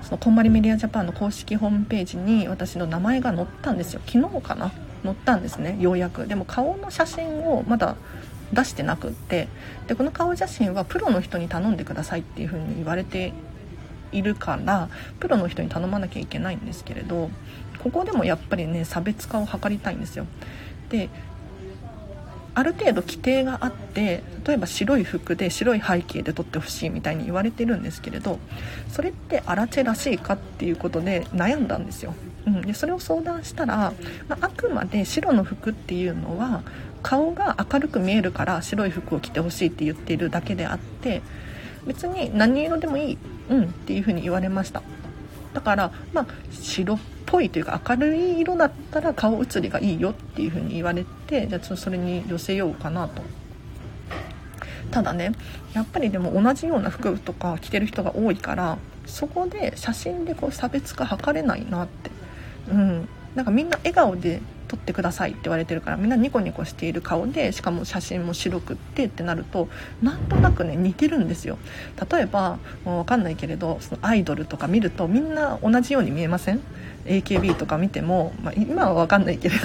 [0.03, 4.01] そのこんまりメディアジャパンの公式ホームページに私の名前が載ったんですよ。
[4.07, 4.73] 昨日かな？
[5.03, 6.27] 載ったんですねようやく。
[6.27, 7.97] でも顔の写真をまだ
[8.53, 9.49] 出してなくって。
[9.87, 13.33] でこの顔写真はプロの人に頼んでくださいっていう風に言われて
[14.13, 17.31] いるからプロの人に頼まなきゃいけないんですけれど
[17.83, 20.27] ここでもやっぱりね差別化を図りたいんですよ。
[20.89, 21.09] で
[22.57, 28.38] ある程度規定があって例えば白い服で白い背景で撮ってほしいみたいに言われてるんですけれど
[28.90, 32.14] それってアラチェらしいかっていうことで悩んだんですよ、
[32.47, 33.92] うん、でそれを相談したら、
[34.27, 36.62] まあ、あくまで白の服っていうのは
[37.03, 41.21] 顔が明るく見えるから白い服を着てほしいって言っているだけであって
[41.87, 43.19] 別に何色でもいい、
[43.51, 44.83] うんっていう風に言われました。
[45.53, 53.23] だからまあ白っぽいというか明るい色だったら顔写りがいいよっていう風に言われてじゃあちょっとそれに寄せようかなと。
[54.91, 55.33] ただね
[55.75, 62.11] やっぱりでも同じような服とか着てる人が多いからそこで写真でこう差別化図れないなって。
[62.71, 63.09] うん。
[63.35, 69.69] なんかみんな笑顔で撮ってくださいって言われてるからみんなニコニコしている顔でしかも写真も白くってってなると
[70.03, 71.59] なんとなくね似てるんですよ。
[72.11, 76.61] 例えばもう分かんないけれどそのアイドルとか見るとみんな同じように見えません
[77.07, 79.65] ？AKB とか見ても、まあ、今は分かんないけれど。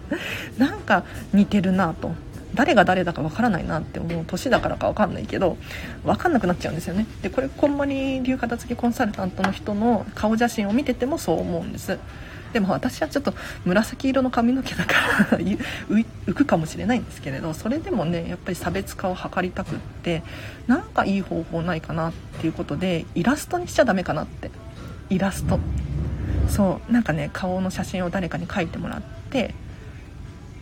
[0.58, 2.12] なんか似てるなと。
[2.56, 5.58] 誰が誰だか分からないなって思う年だからか分かんないけど
[6.04, 7.06] 分かんなくなっちゃうんですよね。
[7.22, 11.98] でこれこんまり流片付けコンサルタントの人の顔写真を見ててもそう思うんです。
[12.56, 13.34] でも私はちょっと
[13.66, 14.94] 紫色の髪の毛だか
[15.32, 20.22] ら 浮くかもしれないんですけれどそれでもねやっぱり差別化を図りたくって
[20.66, 24.50] なんかいい方法ないかなっていうことでイラストにしちゃダメかなって。
[25.10, 25.60] イラスト。
[26.48, 29.54] そうなんかね顔の写真を誰かに描いてもらって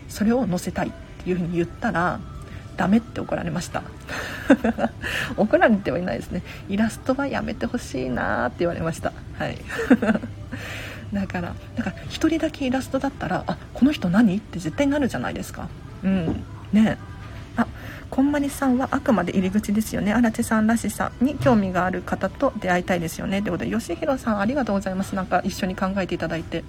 [0.08, 0.90] それを載せたいっ
[1.22, 2.18] ていうふうに言ったら
[2.76, 3.84] ダメって怒られました。
[5.38, 6.42] 怒られてはいないですね。
[6.68, 9.12] イラストはやめてほしいなって言われました。
[9.38, 9.58] はい。
[11.14, 14.36] だからだか1人だけイラストだったらあこの人何？
[14.36, 15.68] って絶対なるじゃないですか。
[16.02, 16.44] うん。
[16.72, 16.98] ね。
[17.56, 17.66] あ
[18.10, 20.12] こんまりさんはあくまで入り口ですよね。
[20.12, 23.42] 荒地さんらしさに興味がある方と出会いたいですよね。
[23.42, 25.14] ということで吉弘さんありがとうございます。
[25.14, 26.64] なんか一緒に考えていただいて。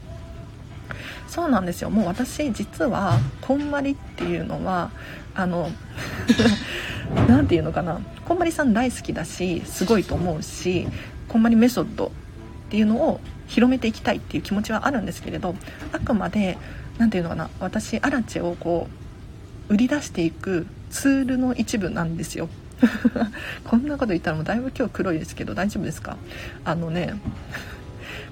[1.28, 1.90] そうなんですよ。
[1.90, 4.92] もう私実はこんまりっていうのは
[5.34, 5.72] あの
[7.28, 8.00] 何て言うのかな。
[8.26, 10.88] こんまりさん大好きだしすごいと思うし
[11.28, 12.10] こんまりメソッドっ
[12.70, 15.56] ていうのを広めていきたいっていう気持ちはあるんですけれど
[15.92, 16.58] あくまで
[16.98, 18.88] 何て言うのかな私アラチェをこ
[19.70, 22.50] う売り出していくツールの一部なんですよ。
[23.64, 26.18] こんなこと言ったらもうだいぶ今日黒いですけど大丈夫ですか？
[26.64, 27.16] あのね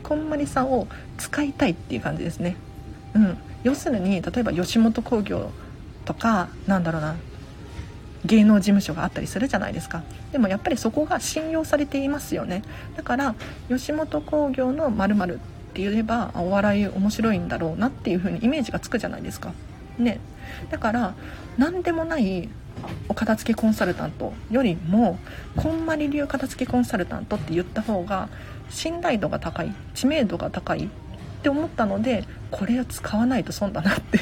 [0.04, 2.56] こんまりさんを使いたいっていう感じですね。
[3.16, 3.38] うん。
[3.64, 5.52] 要するに例えば吉本興業
[6.06, 7.16] とかなんだろうな
[8.26, 10.04] 芸能事務所があったりするじゃないですか。
[10.32, 12.64] でもやっぱりそこが信用されていますよね。
[12.96, 13.36] だから
[13.70, 15.38] 吉本興業の〇〇っ
[15.74, 19.54] て言えばお笑い面白いんだろうなっていう風にイメージがつくじゃないですか。
[19.98, 20.20] ね。
[20.70, 21.14] だから
[21.58, 22.50] 何でもない
[23.08, 25.20] お片付けコンサルタントよりも
[25.56, 28.30] こんまり流片付けコンサルタントって言った方が
[28.70, 30.88] 信頼度が高い知名度が高いっ
[31.44, 34.20] て思ったのでこれを使わないと損だなって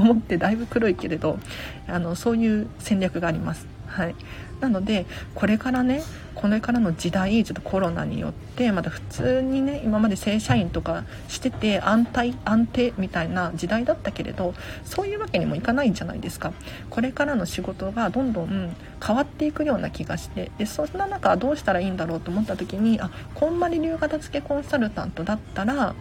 [0.00, 1.38] 思ってだいぶ黒いけれど
[1.86, 3.66] あのそういう戦略があります。
[3.86, 4.14] はい、
[4.60, 6.02] なのでこれからね
[6.34, 16.52] これからの時代ちょっとコロナによってまた普通にね今まで正社員とかしてて安泰安定みたいな時代だったけれどそういうわけにもいかないんじゃないですか
[16.88, 25.94] これからの仕事がどんどん変わっていくような気がしてでそんな中どうしたらいいんだろうと思った時にあこんまり流片付けコンサルタントだったら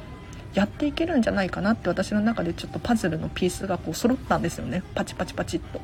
[0.53, 4.83] やっていけるんじゃないかなって私の中でちょっとパズルのピースがこう揃ったんですよね。
[4.95, 5.79] パチパチパチっと。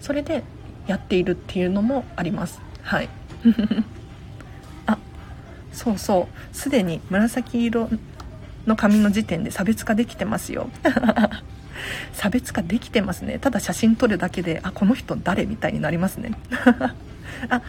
[0.00, 0.42] それで
[0.86, 2.60] やっているっていうのもあります。
[2.82, 3.08] はい。
[4.86, 4.98] あ
[5.72, 6.56] そうそう。
[6.56, 7.88] すでに紫色
[8.66, 10.68] の髪の時点で差別化できてますよ。
[12.12, 13.38] 差別化できてますね。
[13.38, 16.32] ただ写真撮るだけであこの人誰みたいになりますね。
[17.48, 17.62] あ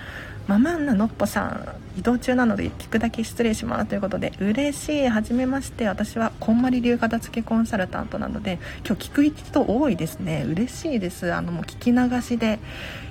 [0.47, 3.86] ママンナのっぽさん移動中なので聞くだけ失礼します。
[3.88, 5.08] ということで嬉しい。
[5.08, 5.88] はじめまして。
[5.88, 10.45] 私はこんまり流片付けコンサルタントなので今日聞く人多いですね。
[10.47, 11.34] 嬉しいです。
[11.34, 12.60] あのもう聞き流しで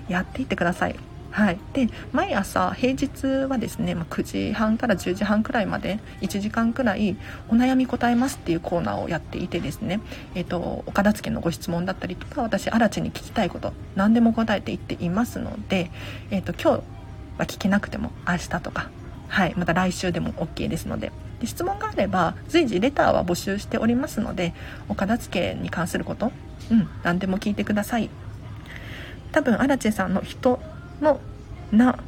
[0.09, 0.97] やっていってください。
[1.33, 7.17] はい、で毎朝平日はですね、まあ、9時半から10時半くらいまで1時間くらい
[7.49, 10.01] お悩み答えますっていうコーナーをやっていてですね、
[10.37, 15.91] えーと、お片付けのご質問だったりとか私新地に聞きたいこと何でも答えていっていますので、
[16.31, 17.04] えーと今日
[17.39, 18.91] は聞けなくても明日とか、
[19.29, 21.13] はい、また来週でも OK ですので。
[21.41, 24.55] で質問があれば随時レターは募集しておりますので
[24.89, 26.31] お片付けに関すること、
[26.71, 28.09] うん、何でも聞いてください。
[29.33, 30.61] 多分アラチェさんの人
[31.01, 31.21] の
[31.73, 31.99] な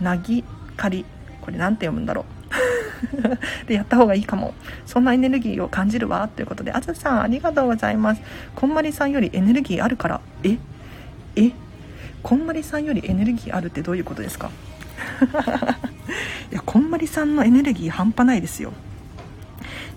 [0.00, 0.42] なぎ
[0.76, 1.04] かり
[1.40, 2.40] これ何て読むんだろう。
[3.66, 4.54] でやった方がいいかも。
[4.84, 6.28] そんなエネルギーを感じるわ。
[6.28, 8.22] ということであずさんありがとうございます。
[8.54, 10.20] こんまりさんよりエネルギーあるから。
[10.42, 10.58] え？
[11.36, 11.52] え？
[12.22, 14.50] こんまりさんよりエネルギーあるってどういうことですか？
[16.50, 18.72] いやこんまりさんのエネルギー半端ないですよ。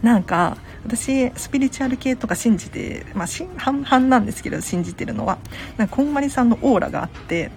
[0.02, 5.38] なんか私スピリチュアル系とか信じて、まあ、半々なんですけど信じてるのは。
[5.78, 7.52] なんかこんまりさんのオーラがあって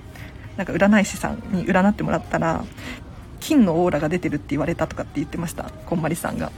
[0.57, 2.64] なんか占い師さんに占ってもらったら
[3.40, 5.64] 金のオーラが出てるって言われたとかって言ってました。
[5.87, 6.50] こんまりさんが。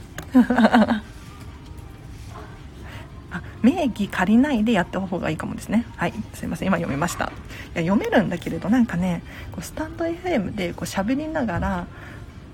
[3.61, 5.85] 名義借りないでやった方がいいかもですね。
[5.95, 6.67] はいすいません。
[6.67, 7.25] 今読みました。
[7.25, 7.27] い
[7.75, 9.21] や読めるんだけれどなんかね
[9.51, 11.87] こうスタンド FM でこう喋りながら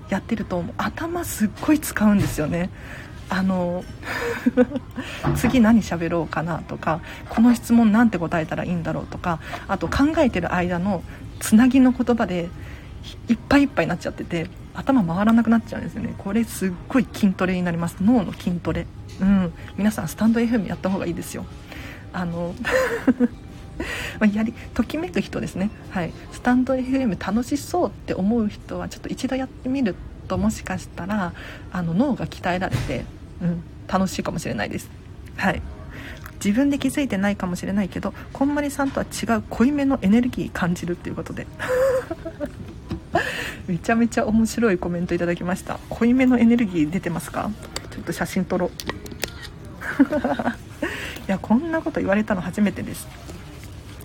[0.08, 2.70] やってると頭すっごい使うんですよね。
[3.28, 3.84] あの
[5.34, 11.02] 次何喋ろうかなとかこの質問なんて答えたらいいんだろうとかあと考えてる間の
[11.40, 12.48] つなぎの言葉で
[13.28, 16.14] いっぱいいっぱいになっちゃってて頭回らなくなっちゃうんですよね。
[16.18, 17.96] これすっごい筋トレになります。
[18.00, 18.86] 脳の筋トレ。
[19.20, 19.52] うん。
[19.76, 21.46] 皆さんスタンド FM やった方がいいですよ。
[22.12, 22.54] あの
[24.32, 25.70] やりときめく人ですね。
[25.90, 26.12] はい。
[26.32, 29.94] スタンド FM 楽しそうって思う人はちょっと一度やってみる
[30.28, 31.32] ともしかしたら
[31.72, 33.04] あの脳が鍛えられて、
[33.42, 34.90] うん、楽しいかもしれないです。
[35.36, 35.62] はい。
[36.44, 41.46] 自分で気づいてないかもしれないけどこんまりさんとは違う濃いめのエネルギー感じるっていうことで。
[43.66, 45.78] めちゃめちゃ面白いコメントいただきました。
[45.90, 47.50] 濃いめのエネルギー出てますか？
[47.90, 48.70] ちょっと写真撮ろう。
[51.28, 53.08] いやこんなこと言われたの初めてです。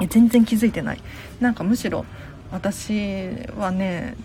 [0.09, 1.01] 全然気づいてない。
[1.39, 2.05] なんかむしろ
[2.51, 4.15] 私はね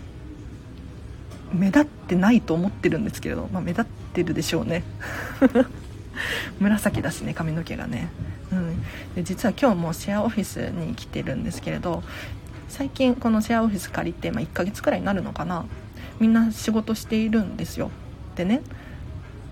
[1.53, 4.83] 目立ってないと思ってるんですけれど、まあ、目立ってるでしょうね。
[6.59, 8.09] 紫だしね髪の毛がね、
[8.51, 8.83] うん、
[9.15, 12.01] で実は今日もシェアオフィスに来てるんですけれど
[12.67, 15.65] 最近このシェアオフィス借りて、まあ、1ヶ月くらいになるのかな。
[16.19, 17.91] みんな仕事しているんですよ。
[18.35, 18.61] でね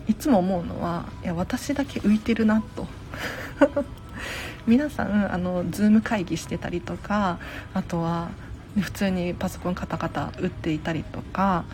[0.07, 2.87] いつも思うのはいや私だけ浮いてるなと。
[4.67, 7.37] 皆さんあのズーム会議してたりとか
[7.73, 8.29] あとは
[8.79, 11.65] 普通にパソコンカタカタ打っていたりとか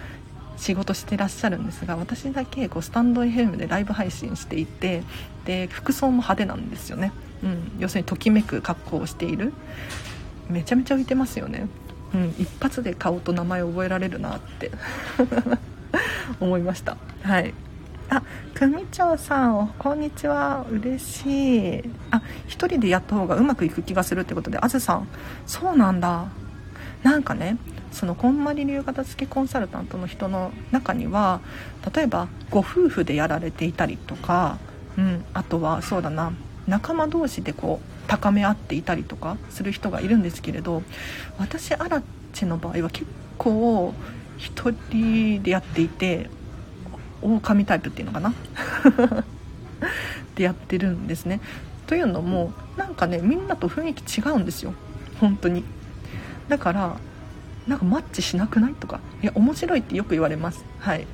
[0.57, 5.03] 仕事してらっしゃるんですが私だけこうスタンド FM でライブ配信していて
[5.45, 9.53] で服装も派手なんですよね、うん、要するにときめく格好をしている。
[10.51, 11.67] めちゃめちゃ浮いてますよね、
[12.13, 14.71] うん、一発で顔と名前覚えられるなって。
[16.39, 16.97] 思いました。
[17.23, 17.53] はい。
[18.09, 20.65] あ組長さんこんにちは。
[20.69, 21.89] 嬉しい。
[22.11, 25.07] あ一人でやった方がうまくいく気がするってことであずさん。
[25.45, 26.25] そうなんだ。
[27.03, 27.57] なんかね
[27.91, 31.41] そのこんまり流片付けコンサルタントの人の中には
[31.93, 34.57] 例えばご夫婦でやられていたりとか、
[34.97, 36.33] うん、あとはそうだな。
[36.67, 40.83] 仲間同士でこう高め合っていたりとかする人がいるんですけれど
[41.39, 43.05] 私アラチの場合は結
[43.37, 43.93] 構
[44.37, 46.29] 1人でやっていて
[47.21, 48.33] 狼タイプっていうのかな？
[50.35, 51.39] でやってるんですね。
[51.87, 54.73] というのもなんかねみんなと雰囲気違うんですよ。
[55.19, 55.63] 本当に。
[56.47, 56.97] だから
[57.67, 58.99] なんかマッチしなくないとか。
[59.21, 60.65] いや面白いってよく言われます。
[60.79, 61.05] はい。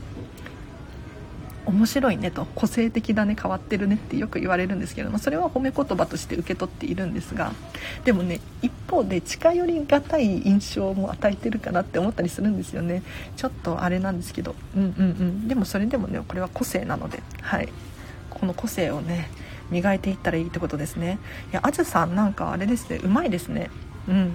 [1.68, 7.52] 面白いねと個性的だね変わってるねってよく言われるんですけどもそれは褒め言葉として受け取っているんですが
[8.06, 13.04] でもね一方で近寄りがたい印象も与えてるかなって思ったりするんですよね。
[13.36, 15.48] ちょっとあれなんですけどうんうんうん。
[15.48, 17.70] でもそれでもねこれは個性なのではい。
[18.30, 19.30] この個性をね
[19.70, 21.20] 磨いていったらいいってことですね。
[21.52, 23.70] いやあずさんなんかあれですねうまいですね。
[24.08, 24.34] うん。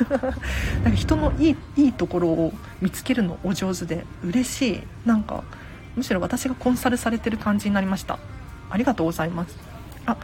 [0.82, 4.80] なんか人のいいいいところを見つけるのお上手で嬉しい。
[5.04, 5.44] なんか
[5.96, 8.18] むしろ私がコンサルされてる感じになりました。
[8.70, 9.56] ありがとうございます。
[10.06, 10.16] あ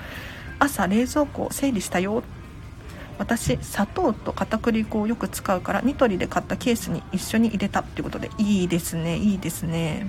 [0.59, 2.23] 朝冷蔵庫を整理したよ。
[3.19, 7.81] 私砂糖と片栗粉をよく使うからニトリで買ったケースに一緒に入れた。
[7.81, 10.09] っていうことでいいですねいいですね。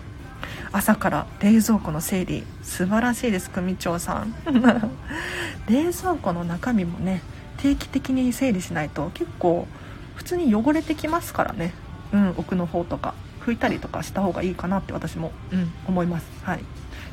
[0.71, 4.33] 朝から冷蔵庫の整理素晴らしいです組長さん。
[5.67, 7.21] 冷蔵庫の中身もね
[7.57, 9.67] 定期的に整理しないと結構
[10.15, 11.73] 普通に汚れてきますからね。
[12.13, 13.13] うん奥の方とか。
[13.39, 16.27] 拭いたりとかした方がいいかなって私も、うん、思います。
[16.43, 16.63] はい。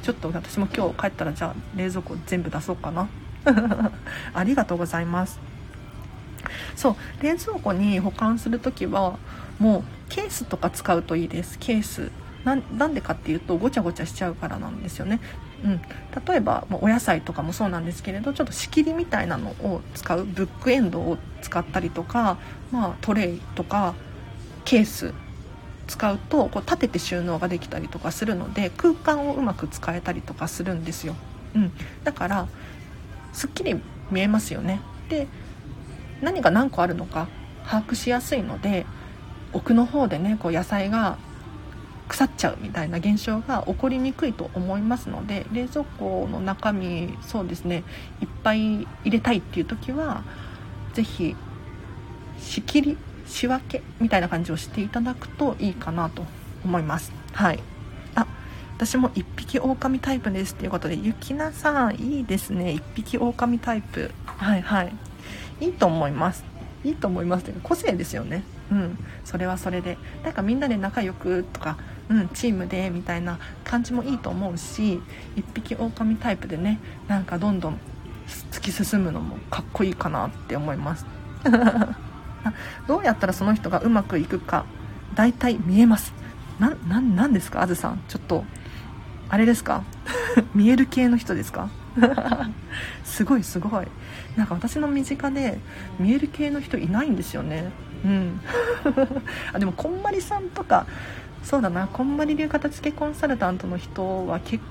[0.03, 3.09] ちょっと私も今日帰ったらじゃあ冷蔵庫全部出そうかな。
[4.35, 5.39] ありがとうございます。
[6.75, 7.23] そう。
[7.23, 9.19] 冷蔵庫に保管する時は
[9.59, 11.59] もうケースとか使うといいです。
[11.59, 12.11] ケース。
[12.45, 15.19] なんでかっていうとごちゃごちゃしちゃうからなんですよね、
[15.65, 15.81] うん、
[16.25, 20.25] 例えばお野菜とかもそうなんですけれどちょっと仕切りみたいなのを使う。
[20.25, 22.39] ブックエンドを使ったりとか、
[22.71, 23.95] まあ、トレイとか
[24.65, 25.13] ケース
[25.87, 31.15] 使うとこう立てて収納ができたりとかするので空間をうまく使えたりとかするんですよ、
[31.55, 31.73] うん、
[32.05, 32.49] だから
[33.33, 34.81] すっきり見えますよね。
[35.09, 35.27] で
[36.21, 37.29] 何が何個あるのか
[37.65, 38.87] 把握しやすいので
[39.53, 41.19] 奥の方でねこう野菜が
[42.09, 47.83] 腐っちゃうみたいな現象が起こりにくいと思いますので冷蔵庫の中身そうですね
[48.23, 50.23] いっぱい入れたいっていう時は
[50.95, 51.37] 是非
[52.39, 56.25] 仕切り仕分けみたいな感じをしていただくといいかなと
[56.65, 57.13] 思います。
[57.33, 57.61] はい。
[58.15, 58.27] あ
[58.77, 62.73] 私も1匹狼タイプですということでゆきなさんいいですね。
[62.73, 64.11] 1匹狼タイプ。
[64.25, 64.93] はいはい。
[65.61, 66.45] いいと思います。
[66.85, 68.43] いいと思いますというか個性ですよね。
[68.71, 68.99] うん。
[69.25, 69.99] それはそれで。
[70.25, 75.01] なんかみんなで仲良くとかうんチームでみたいな感じもいいと思うし
[75.37, 77.81] 1匹狼タイプでねなんかどんどん
[78.51, 81.07] 突き進むのもかっこいいかなって思います。
[82.87, 84.65] どうやったらその人がうまくいくか
[85.15, 86.13] 大体見えます。
[86.59, 88.01] ななんですかあずさん。
[88.09, 88.45] ちょっと
[89.29, 89.83] あれですか？
[90.55, 91.69] 見える系の人ですか？
[93.05, 93.87] すごいすごい。
[94.37, 95.59] なんか私の身近で
[95.99, 97.71] 見える系の人いないんですよね。
[98.05, 98.41] うん。
[99.53, 100.87] あでもこんまりさんとか
[101.43, 101.87] そうだな。
[101.89, 104.63] こんまり流片付けコンサルタントの人は結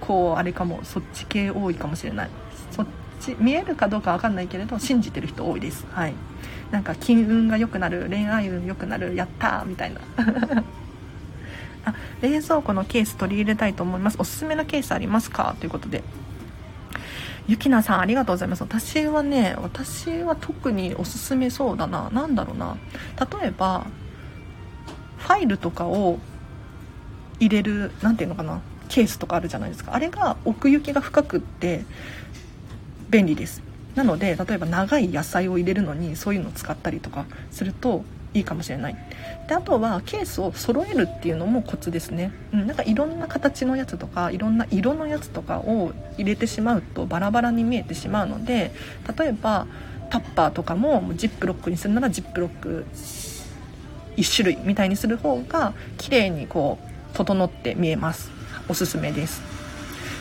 [0.00, 0.80] 構あれかも。
[0.84, 2.30] そっち系多いかもしれない。
[2.70, 2.86] そっ
[3.20, 5.86] ち見えるかどうか分かんないけれど信じてる人多いです。
[5.92, 6.14] はい。
[6.72, 10.00] なんか金運が良くなる恋愛運良くなるやったーみたいな。
[11.84, 14.16] あ冷蔵庫のケース取り入れたいと思います。
[14.18, 15.54] おすすめのケースありますか？
[15.60, 16.02] ということで。
[17.48, 18.62] ゆきなさんありがとうございます。
[18.62, 22.08] 私はね私は特におすすめそうだな。
[22.12, 22.76] 何だろうな。
[23.40, 23.84] 例えば
[25.18, 26.20] ファイルとかを
[27.38, 28.60] 入れる何ていうのかな。
[28.88, 29.94] ケースとかあるじゃないですか。
[29.94, 31.84] あれが奥行きが深くって
[33.10, 33.62] 便利です。
[33.94, 38.96] なので例えば長い野菜を入れるのにそういうのを使ったりとかするといいかもしれない。
[39.46, 48.72] であとはケースを揃えるっていうのもコツですね、うん、なんかいろんな形のやつとかいろんな色のやつとかを入れてしまうとバラバラに見えてしまうので
[49.18, 49.66] 例えば
[50.10, 52.86] タッパーとかもジップロックにするならジップロック
[54.16, 58.30] 1種類みたいにする方が綺麗にこう整って見えます。
[58.68, 59.42] おすすめです。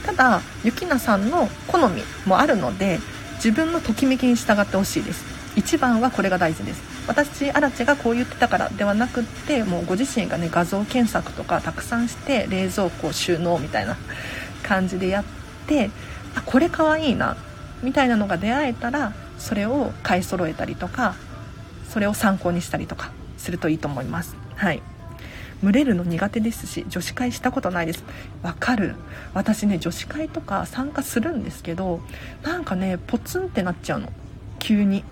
[0.05, 2.99] ただゆきなさんの好みもあるので
[3.43, 5.25] 自分のときめきに従ってほしいです。
[5.55, 6.83] 一番はこれが大事です。
[7.07, 13.97] 私アラチェがこう言ってたからではなくってもうご自身がね画像検索とかたくさんして冷蔵庫収納みたいな
[14.61, 15.23] 感じでやっ
[15.65, 15.89] て
[16.35, 17.35] あこれかわいいな
[17.81, 21.15] みたいなのが出会えたらそれを買い揃えたりとか
[21.89, 24.35] それを参考にしたりとかするといいと思います。
[24.55, 24.83] はい。
[25.64, 28.03] 群れるの苦手ですし女子会したことないです。
[28.41, 28.95] わかる。
[29.34, 32.01] 私ね女子会とか参加するんですけど
[32.43, 34.12] なんかねポツンってなっちゃうの。
[34.59, 35.03] 急に。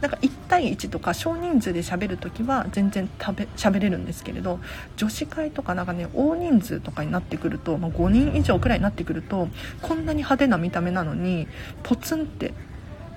[0.00, 4.60] なんか1対1とか少人数で喋るときは全然食べ喋れるんですけれど
[4.96, 9.48] 女子会とかなんかね大人数とかになってくると、まあ、5人以上くらいになってくると
[9.80, 11.48] こんなに派手な見た目なのに
[11.82, 12.52] ポツンって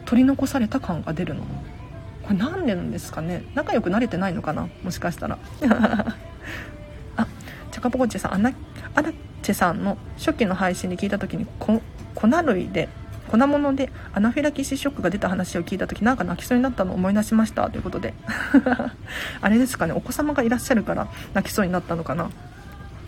[0.05, 1.43] 取り残された感が出るの。
[2.29, 3.43] これ何でなんですかね？
[3.55, 4.69] 仲良くなれてないのかな？
[4.83, 5.39] もしかしたら。
[7.17, 7.27] あ
[7.71, 8.51] チャカポコチェさんアナ
[8.93, 9.11] アラ
[9.41, 11.81] チェさんの初期の配信で聞いた時に粉
[12.45, 12.87] 類で
[13.29, 17.67] 粉物でアナフィラキシーショックが出た話を聞いた時なんか泣きそうになったのを思い出しました？
[17.71, 18.13] ということで。
[19.41, 19.93] あれですかね？
[19.93, 22.29] お子様がいらっしゃるから泣きそうになったのかな？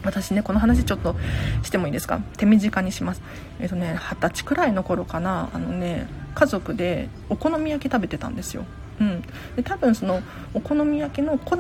[0.04, 1.16] 私ねこの話ちょっと
[1.62, 2.22] してもいいですか？
[2.38, 3.22] 手短にします。
[3.60, 5.50] えっ、とね二十歳くらいの頃かな？
[5.54, 8.66] あのね家族でお好み焼き食べてたんですよ。
[9.02, 9.22] うん。
[9.56, 10.22] で多分その
[10.54, 11.58] お好み焼きの粉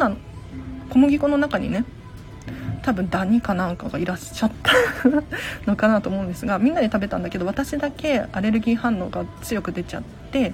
[0.90, 1.86] 小麦粉の中にね
[2.84, 4.72] 多分ダニかなんかがいらっしゃった
[5.66, 10.54] のかなと思うんですがみんなで食べたんだけど私だけアレルギー反応が強く出ちゃって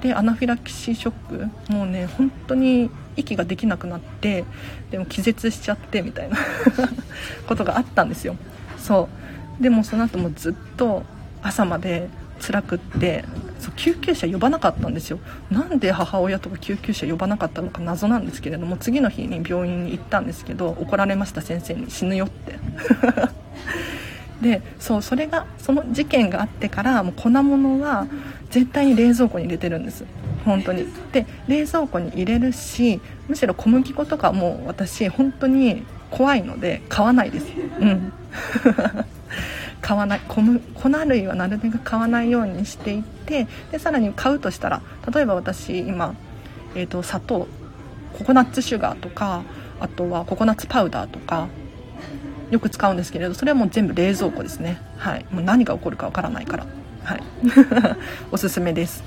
[0.00, 4.44] でアナフィラキシーショックもうね本当に息ができなくなって
[4.90, 6.36] でも気絶しちゃってみたいな
[7.46, 8.36] ことがあったんですよ。
[8.78, 9.08] そ
[9.60, 9.62] う。
[9.62, 11.04] でもその後もずっと
[11.42, 12.08] 朝まで
[12.40, 13.24] 辛くって
[13.62, 15.20] そう救急車呼ばなかったんですよ。
[15.48, 22.58] なんで母親とか救急車呼ばなかったのか謎なんですけれども次の日に病院に行ったんですけど怒られました先生に死ぬよって。
[24.42, 28.08] でそうそれがその事件があってからもう粉物は
[28.50, 30.04] 絶対に冷蔵庫に入れてるんです。
[30.44, 30.88] 本当に。
[31.12, 37.46] で冷蔵庫に入れるしむしろ小麦粉とかも私本当に怖いので買わないです。
[37.78, 38.12] うん。
[39.82, 40.40] 買わない粉
[41.08, 44.80] 類はなるべく買わないようにしていってでさらに買うとしたら
[45.12, 46.14] 例えば私今、
[46.74, 47.48] えーと、砂糖
[48.16, 49.42] ココナッツシュガーとか
[49.80, 51.48] あとはココナッツパウダーとか
[52.50, 54.78] よく使うんですけれどそれはもう全部冷蔵庫ですね。
[54.98, 55.24] はい。
[55.30, 56.66] もう何が起こるかわからないから。
[57.02, 57.22] はい。
[58.30, 59.02] おすすめです。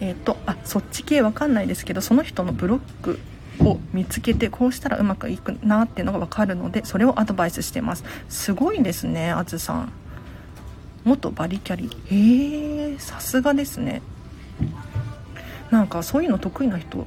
[0.00, 3.20] えっ、ー、とあそっち系わかんないですけどその人のブロック
[3.64, 8.04] を見つけてこうしたらうまくいくなっていうのが分かるのでそれをアドバイスしてます。
[8.28, 9.92] すごいですねあずさん。
[11.04, 14.02] 元バリキャリえー、さすがですね。
[15.70, 17.06] なんかそういうの得意な人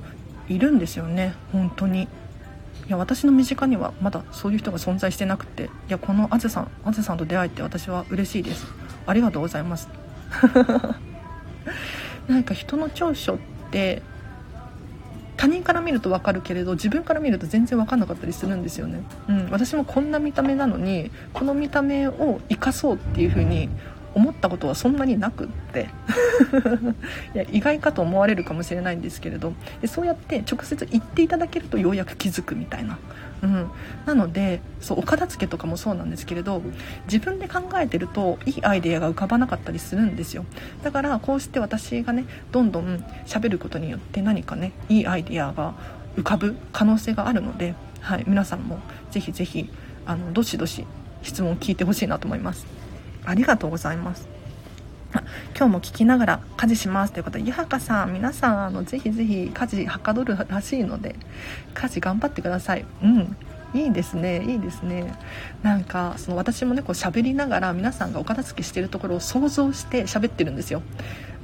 [0.50, 1.34] いるんですよね。
[1.52, 2.04] 本当に。
[2.04, 2.08] い
[2.90, 5.64] や私の身近にはまだそういう人が存在してなくて。
[5.64, 8.66] いやこのあずさんあずさんと出会えて私は嬉しいです。
[9.06, 9.88] ありがとうございます。
[12.28, 13.38] なんか人の長所っ
[13.72, 14.02] て
[15.38, 23.70] 他人から見ると分かるけれど自分から見ると全然分かんなかったりするんですよね、うん、私もこんな見た目なのにこの見た目を生かそうっていう風に
[24.16, 25.90] 思ったことはそんなになくって。
[27.36, 29.54] いや意外かと思われるかもしれないんですけれど。
[29.82, 32.98] でそうやって直接言っていただけるとようやく気づくみたいな。
[33.44, 33.70] うん、
[34.06, 36.62] なのでそうお片付けとかもそうなんですけれど
[37.06, 40.46] 自分で考えてるといいアイデアが浮かばなかったりするんですよ。
[40.84, 45.74] だからこうして私がねどんどん喋ることによって何かねいいアイデアが
[46.18, 48.80] 浮かぶ可能性があるので、はい、皆さんも
[49.12, 49.70] ぜひぜひ
[50.06, 50.86] あのどしどし
[51.22, 52.66] 質問を聞いてほしいなと思います。
[53.26, 54.28] ありがとうございます。
[55.58, 61.16] 今日も聞きながら家事しますということで、ゆはかさん、皆さん、あの、ぜひぜひ家事はかどるらしいので、
[61.74, 62.86] 家事頑張ってください。
[63.02, 63.38] うん。
[63.74, 64.42] いいですね。
[64.44, 65.14] いいですね。
[65.62, 70.82] なんかその私もねこう喋りながら皆さんがお片付けしてるところを想像して喋ってるんですよ。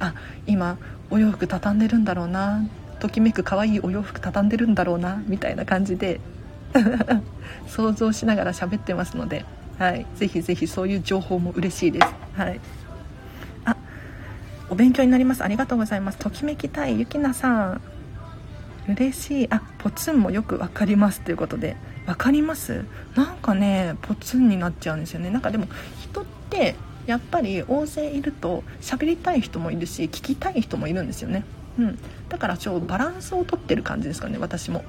[0.00, 0.14] あ
[0.46, 0.78] 今
[1.10, 2.66] お洋服畳んでるんだろうな。
[3.00, 5.22] ときめく可愛いお洋服畳んでるんだろうな。
[5.26, 6.20] みたいな感じで
[7.68, 9.44] 想像しながら喋ってますので、
[9.78, 12.06] はい、ぜひぜひそういう情報も嬉しいです。
[12.40, 12.60] はい。
[13.64, 13.76] あ
[14.70, 15.42] お勉強になります。
[15.42, 16.18] ありがとうございます。
[16.18, 17.80] ときめきたいゆきなさん。
[18.88, 19.48] 嬉しい。
[19.50, 21.20] あポツンもよく分かります。
[21.20, 21.76] ということで。
[22.06, 22.84] 分かります？
[23.14, 25.30] なんかねポツンになっちゃうんですよね。
[25.30, 25.66] なんかでも
[26.00, 26.74] 人って
[27.06, 31.44] やっぱり大勢いると喋りたい人もいるし聞きたい人もいるんですよね。
[31.78, 31.98] うん。
[32.28, 34.84] だからちょバランスをとってる感じですかね私も。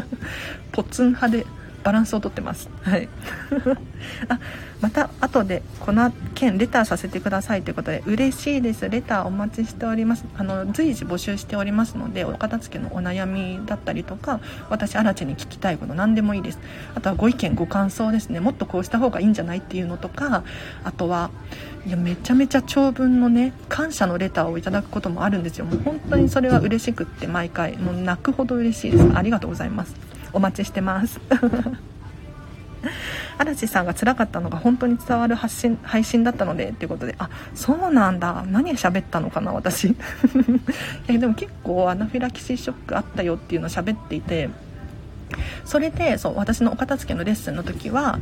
[0.72, 1.46] ポツン派で。
[1.84, 2.68] バランスをとってます。
[2.82, 3.08] はい。
[4.28, 4.38] あ
[4.80, 8.88] また後でこの件レターさせてくださいということで嬉しいです。
[8.88, 10.24] レターお待ちしております。
[10.36, 16.58] あの随時募集しておりますのでお片付けのお悩みだったりとか私アラチェに聞きたいこと何でもいいです。
[16.94, 18.40] あとはご意見ご感想ですね。
[18.40, 20.42] もっとこうした方がいいんじゃないっていうのとか
[20.84, 21.30] あとは
[21.86, 25.66] いやめちゃめちゃ長文のね感謝のレターをいただくこともあるんですよ。
[25.66, 27.76] もう本当にそれは嬉しくって毎回。
[27.76, 29.10] もう泣くほど嬉しいです。
[29.14, 30.03] ありがとうございます。
[30.34, 31.20] お待ちしてます。
[33.38, 38.44] 嵐さんが辛かったのが本当に伝わる発信配信だったのでっていうことであそうなんだ。
[38.48, 39.96] 何喋ったのかな私。
[41.08, 44.50] いでも結構アナフィラキシーショックあったよっていうのを喋っていて
[45.64, 48.18] それでそう私のお片付けのレッスンの時は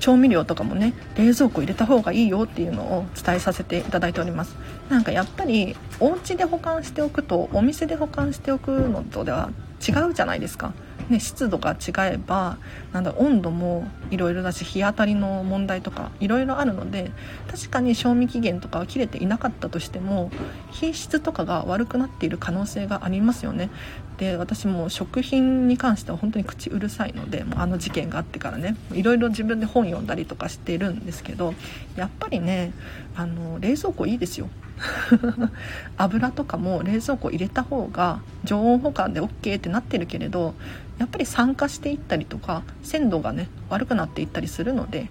[0.00, 4.56] 調味料とかもね冷蔵庫入れた方がいいよっていうのを伝えさせていただいております。
[4.90, 9.50] なんかやっぱりお家で保管しておくとお店で保管しておくのとでは
[9.86, 10.74] 違うじゃないですか。
[11.08, 12.56] ね、湿度が違えば
[12.92, 17.10] なんだ温度もいろいろだし日当たりの問題とかいろいろあるので
[17.50, 20.30] 確かに賞味期限とかは切れていなかったとしても
[20.70, 23.70] 品質とかが悪くなっている可能性がありますよね。
[24.18, 31.52] で私も食品に関しては本当に口うるさいのでもうあの事件があってからねいろいろ自分で本読んだりとかしてるんですけど
[31.96, 32.72] やっぱりね
[33.16, 34.48] あの冷蔵庫いいですよ。
[35.96, 40.54] 油とかも冷蔵庫入れた方が常温保管で OK ってなってるけれど
[40.98, 45.08] やっぱり酸化していったりとか鮮度がね悪くなっていったりするので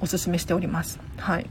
[0.00, 0.98] おすすめしております。
[1.16, 1.46] はい。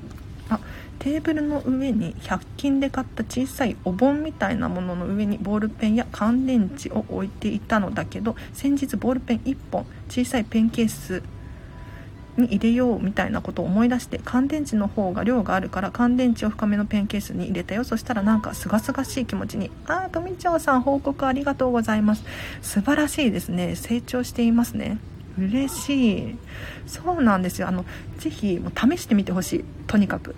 [0.49, 0.59] あ
[0.99, 11.23] テーブルの上に100均で買った小さいお盆みたいなものの上にボールペンや乾電池を置いていたのだけど先日ボールペン1本小さいペンケース
[12.41, 17.83] に入れようみたいなことを思い出して乾電池の方が量があるから乾電池を深めのペンケースに入れたよ。
[17.83, 22.23] そしたらなんかすがすがしい気持ちにああ組長さん報告ありがとうございます。
[22.61, 23.75] 素晴らしいですね。
[23.75, 24.97] 成長していますね。
[25.39, 26.35] 嬉しい
[26.85, 27.67] そうなんですよ。
[27.67, 27.85] あの
[28.17, 29.65] ぜひもう試してみてほしい。
[29.87, 30.35] とにかく。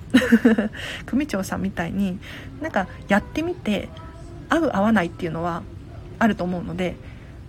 [1.05, 2.19] 組長さんみたいに
[2.61, 3.89] なんかやってみて
[4.49, 5.63] 合う合わないっていうのは
[6.19, 6.95] あると思うので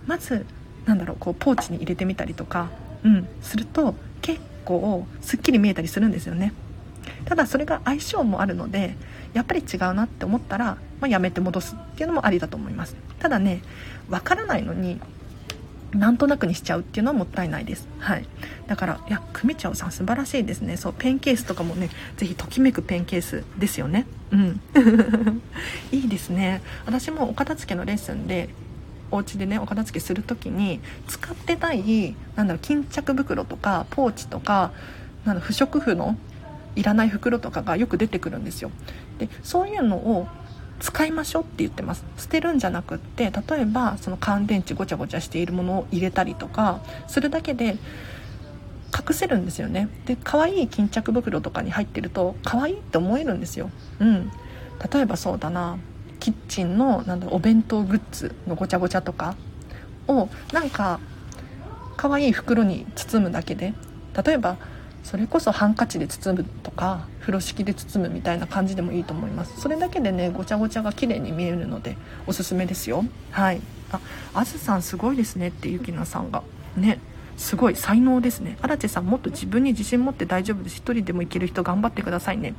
[0.07, 0.45] まず
[0.85, 2.69] なんだろうこうポーチに入れてみたりとか
[3.03, 6.53] うんすると結構すっきり見えたりするんですよね
[7.25, 8.95] ただそれが相性もあるので
[9.33, 13.61] やっぱり違うなって思ったら、まあ、やめて戻すっていうのもありだと思いますただね
[14.09, 14.99] わからないのに
[15.95, 17.87] なんとなくにしちゃうっていうのはもったいないです。
[17.99, 18.27] はい。
[18.67, 20.77] だから、いや、組長さん素晴らしいですね。
[20.77, 24.05] そう、ペンケースとかもね、ぜひときめくペンケースですよね。
[24.31, 24.61] うん。
[25.91, 26.61] いいですね。
[26.85, 28.49] 私もお片付けのレッスンで、
[29.11, 34.71] お家でねお片付けする時に使ってないなんだろう巾着袋とかポーチとか
[35.25, 36.17] なんだ不織布の
[36.75, 38.71] いらない袋とかがよく出てくるんですよ。
[39.17, 40.27] でそういうのを
[40.79, 42.03] 使いましょうって言ってます。
[42.17, 47.77] 捨てるんじゃなくって例えばその乾電池ごちゃごちゃしているものを入れたりとかするだけで
[48.93, 49.87] 隠せるんですよね。
[50.05, 53.69] で可愛い巾着袋とかに入ってると可愛いって思えるんですよ。
[53.99, 54.31] うん。
[54.91, 55.77] 例えばそうだな。
[56.19, 59.35] キッチンのなんだお弁当グッズのごちゃごちゃとか
[60.07, 60.99] をなんか
[61.97, 63.73] 可愛い袋に包むだけで
[64.25, 64.57] 例えば
[65.03, 69.61] それこそハンカチで包むとか風呂敷で包むみたいな感じでもいいと思います。
[69.61, 71.95] それだけでねごちゃごちゃが綺麗に見えるので
[72.25, 73.05] おすすめですよ。
[73.29, 73.61] はい。
[73.91, 73.99] あ
[74.33, 76.41] あずさんすごいですねってゆきなさんが。
[76.75, 76.99] ね。
[77.37, 78.57] すごい才能ですね。
[78.61, 80.77] 荒地さんもっと自分に自信持って大丈夫です。
[80.77, 82.53] 一人でもいける人頑張ってくださいね。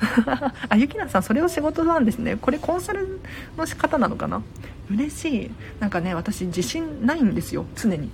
[0.68, 2.36] あゆきなさんそれを仕事なんですね。
[2.36, 3.20] これコンサル
[3.56, 4.42] の仕方なのかな？
[4.90, 5.50] 嬉しい。
[5.80, 7.66] なんかね私自信ないんですよ。
[7.74, 8.10] 常に。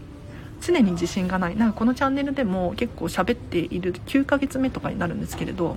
[0.60, 1.56] 常に自信がない。
[1.56, 5.76] なんかこのチャンネルでも結構喋っている9ヶ月目とかになるんですけれど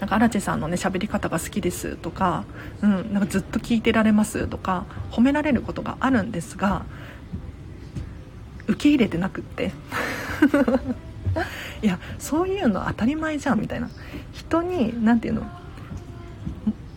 [0.00, 2.44] なんか荒地さんのね喋り方が好きですとか,、
[2.82, 6.84] うん、なんかずっと聞いてられますとか褒められることがあるんですが
[8.66, 9.72] 受け入れてなくって。
[11.82, 13.88] いやそういうの当たり前じゃんみたいな。
[14.32, 15.50] 人に何て言うの？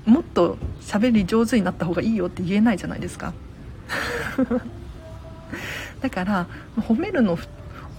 [0.06, 3.34] もっと喋り上手になった方がいいよって言えないじゃないですか。
[6.02, 7.38] だから褒めるの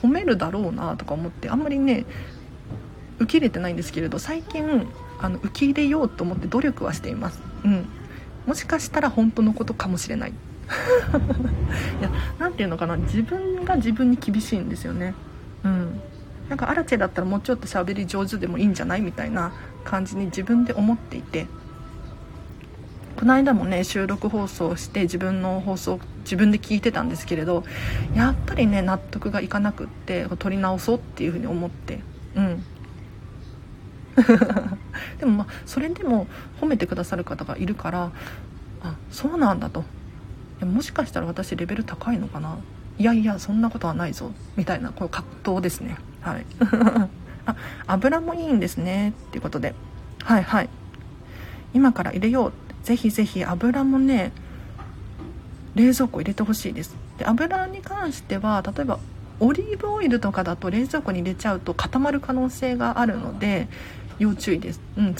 [0.02, 2.04] 褒めるだろうなとか思ってあんまりね
[3.18, 4.86] 受け入れてないんですけれど最近
[5.20, 7.40] あの受け入れようと思って努力はしています。
[7.64, 7.86] うん。
[8.46, 10.30] もしかしたら本当のことかもしれない。
[12.00, 12.96] いや何て言うのかな。
[12.96, 15.14] 自分が自分に厳しいんですよね。
[15.64, 16.00] うん
[16.48, 19.52] なんかアラチェだったらもうちょっと喋り上手でもいいんじゃないみたいな
[19.84, 21.46] 感じに自分で思っていて。
[23.16, 27.62] この間もね収録放送して自分の放送自分で聞いてたんですけれど
[28.14, 32.00] やっぱりね納得がいかなくって撮り直そうっていうふうに思って。
[32.34, 32.64] うん。
[35.18, 36.26] でもまあそれでも
[36.60, 38.12] 褒めてくださる方がいるから
[38.82, 39.84] あそうなんだと。
[40.60, 42.58] もしかしたら私レベル高いのかな。
[42.98, 44.32] いやいやそんなことはないぞ。
[44.56, 45.96] みたいなこう葛藤ですね。
[46.24, 46.46] はい。
[47.46, 47.56] あ
[47.86, 49.74] 油もいいんですねっていうことで。
[50.22, 50.68] はいはい。
[51.74, 52.52] 今から入れよう
[52.84, 54.32] ぜひぜひ油もね
[55.74, 56.96] 冷蔵庫入れてほしいです。
[57.18, 58.98] で油に関しては例えば
[59.40, 63.68] オリーブオイルとかだと冷蔵庫に入れちゃうと固まる可能性があるので
[64.18, 65.14] 要注意です、うん、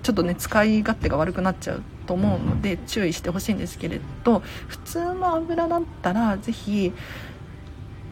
[0.00, 6.92] ちょっとね使い勝手が悪くなっちゃうと思うので注意してほしいんですけれど普通の油だったら是非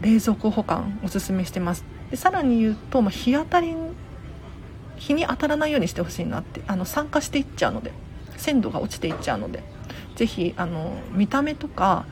[0.00, 1.95] 冷蔵庫保管おすすめしてます。
[2.10, 3.74] でさらに言うと、まあ、日当たり
[4.96, 7.92] 日に当たらないようにしてほしいなってあの酸化していっちゃうので
[8.36, 9.62] 鮮度が落ちていっちゃうので
[10.14, 12.06] 是非あの見た目とか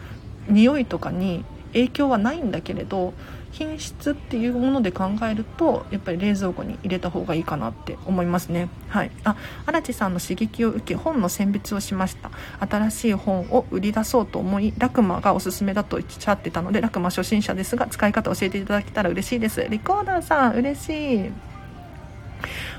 [0.49, 3.15] 匂いとかに影響はないんだけれど
[3.55, 8.69] 品質っていうもので考えるとやっぱり冷蔵庫に入れた方がいいかなって思いますね。
[8.89, 9.13] はい。
[9.23, 12.33] あ荒地さんの刺激を受け本の選別をしました。
[12.67, 19.65] 新しい本を売り出そうと思いラクマがおすすめだと言っちゃってたのでラクマ初心者ですが使い方教えていただけたら嬉しいです。
[19.71, 21.31] リコーダーさん嬉しい。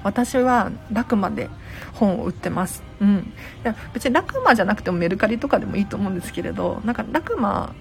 [0.03, 1.49] 私はラクマで
[1.93, 2.83] 本を売ってます。
[2.99, 3.33] うん。
[3.63, 7.73] いや別にラクマじゃなくてもメルカリとかでもいいと思うんですけれどなんかラクマ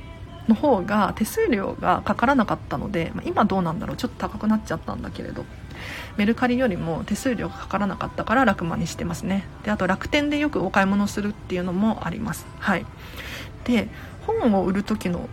[0.48, 5.44] の方が手数料がかからなかったので、まあ、今どうなんだろうちょっと高くなっちゃったんだけれど
[6.16, 9.44] メルカリよりも手数料がかからなかったから楽マにしてますね。
[9.64, 12.46] であと楽天でよくお買い物するっていうのもあります。
[12.58, 12.86] はい。
[13.64, 13.88] で
[14.26, 15.28] 本を売る時の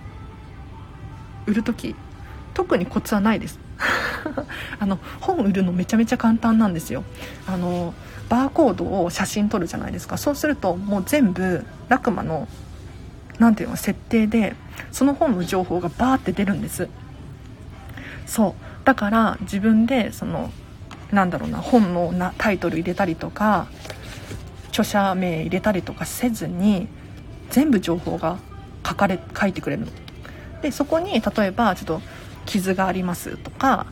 [1.45, 1.95] 売る時
[2.53, 3.59] 特にコツはないです。
[4.79, 7.03] あの本売るのめちゃめちゃ簡単なんですよ。
[7.47, 7.93] あの
[8.29, 10.17] バーコードを写真撮るじゃないですか。
[10.17, 12.47] そうするともう全部ラクマの
[13.41, 14.55] 何ていうの設定で
[14.91, 16.87] その本の情報がバーって出るんです。
[18.27, 18.85] そう。
[18.85, 20.51] だから自分でその
[21.11, 23.67] なんだろうな本のなタイトル入れたりとか
[24.69, 26.87] 著者名入れたりとかせずに
[27.49, 28.37] 全部情報が
[28.87, 29.91] 書かれ書いてくれるの。
[30.61, 32.01] でそこに例えばちょっと
[32.45, 33.87] 傷がありますとか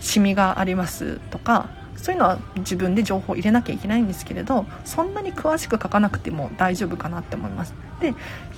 [0.00, 1.68] シミがありますとか
[2.00, 7.74] そういうのは自分で情報を入れなきゃいけないんですけれどそんなに詳しく書かなくても大丈夫かなって思います。
[8.00, 8.14] で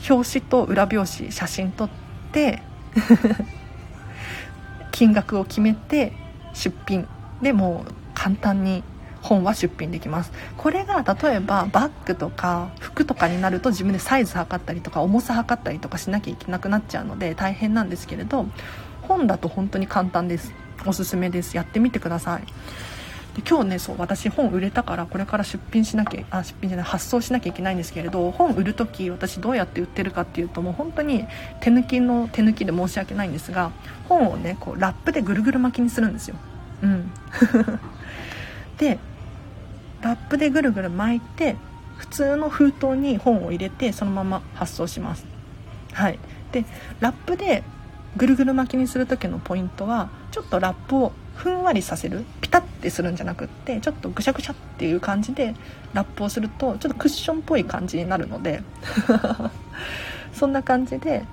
[0.09, 1.88] 表紙と裏表紙写真撮っ
[2.32, 2.62] て
[4.93, 6.12] 金額を決めて
[6.53, 7.07] 出品。
[7.41, 8.82] でもう簡単に
[9.22, 10.32] 本は出品できます。
[10.57, 18.47] これが例えばバッグとか服とかになると自分でサイズ測ったりとか重さ測ったりとかしなきゃいけなくなっちゃうので大変なんですけれど
[19.03, 20.53] 本だと本当に簡単です。
[20.86, 21.57] おすすめです。
[21.57, 22.43] やってみてください。
[23.35, 31.26] で今日ねそう私本売れたからこれから出品しなきゃあ出品じゃない発送しなきゃいけないんですけれど本売る時私どうやって売ってるかっていうともう本当に
[31.61, 33.70] 手抜きの手抜きで申し訳ないんですが
[34.09, 36.37] 本をねこうラップでぐるぐる巻きにするんですよ。
[36.83, 37.11] うん。
[38.78, 38.99] で
[40.03, 41.57] ラップでぐるぐる巻いて
[41.99, 45.24] 普通の封筒に本を入れてそのまま発送します。
[45.93, 46.18] はい。
[46.51, 46.64] で
[47.01, 47.62] ラップで
[48.16, 55.55] ぐるぐる巻きにする時のポイントはちょっとラップをふんわりさせるピタッてするんじゃなくってちょっとぐしゃぐしゃっていう感じで
[55.95, 58.62] ラップをするとちょっとクッションっぽい感じになるので
[60.34, 61.24] そんな感じで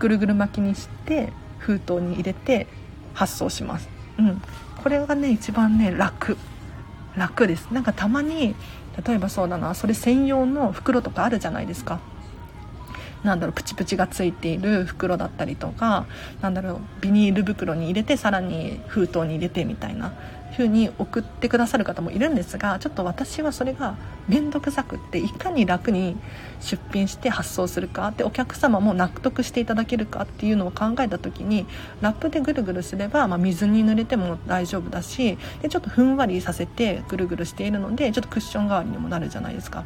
[0.00, 2.66] ぐるぐる巻きにして封筒に入れて
[3.14, 3.88] 発送します。
[4.18, 4.42] うん。
[4.82, 6.36] これがね一番ね楽。
[7.16, 7.68] 楽です。
[7.70, 8.56] なんかたまに
[9.06, 12.00] 例えばそうだなそれ専用の袋とかあるじゃないですか。
[13.24, 16.06] なんだろうプチプチがついている袋だったりとか
[16.40, 20.12] なんだろうビニール袋に入れてさらに封筒に入れてみたいな
[20.52, 23.96] 風に送ってくださる方もいるんですがちょっと私はそれが
[24.28, 26.16] 面倒くさくっていかに楽に
[26.60, 31.66] 出品して発送するかでお客様も納得していただけるかっていうのを考えた時に
[32.00, 39.84] ラップでぐるぐるすれば、まあ、水に濡れても大丈夫だしでちょっとふんわりさせてぐるぐるしているのでちょっとクッション代わりにもなるじゃないですか。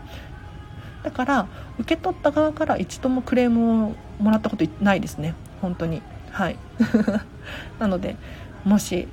[1.05, 1.47] だから
[1.79, 5.35] 受け取った側から一度もクレームをもらったことないですね。
[5.61, 6.03] 本当に。
[6.33, 6.57] はい。
[7.79, 8.17] なので
[8.65, 9.07] もし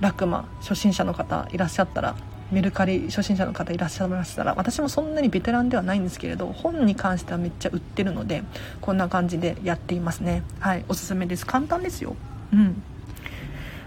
[0.00, 2.14] ラクマ初心者の方いらっしゃったら
[2.50, 8.42] メルカリ初心者の方いらっしゃいましたら私もそんなにベテランではないんですけれど本に関してはめっちゃ売ってるので
[8.82, 10.42] こんな感じでやっていますね。
[10.60, 10.84] はい。
[10.88, 11.46] おすすめです。
[11.46, 12.14] 簡単ですよ。
[12.52, 12.82] うん。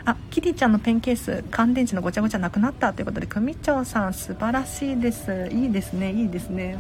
[0.07, 5.49] あキティちゃんのペンケース乾電池のごちゃごちゃなくなったということで組長さん素晴らしいです。
[5.51, 6.77] いいですねいいですね。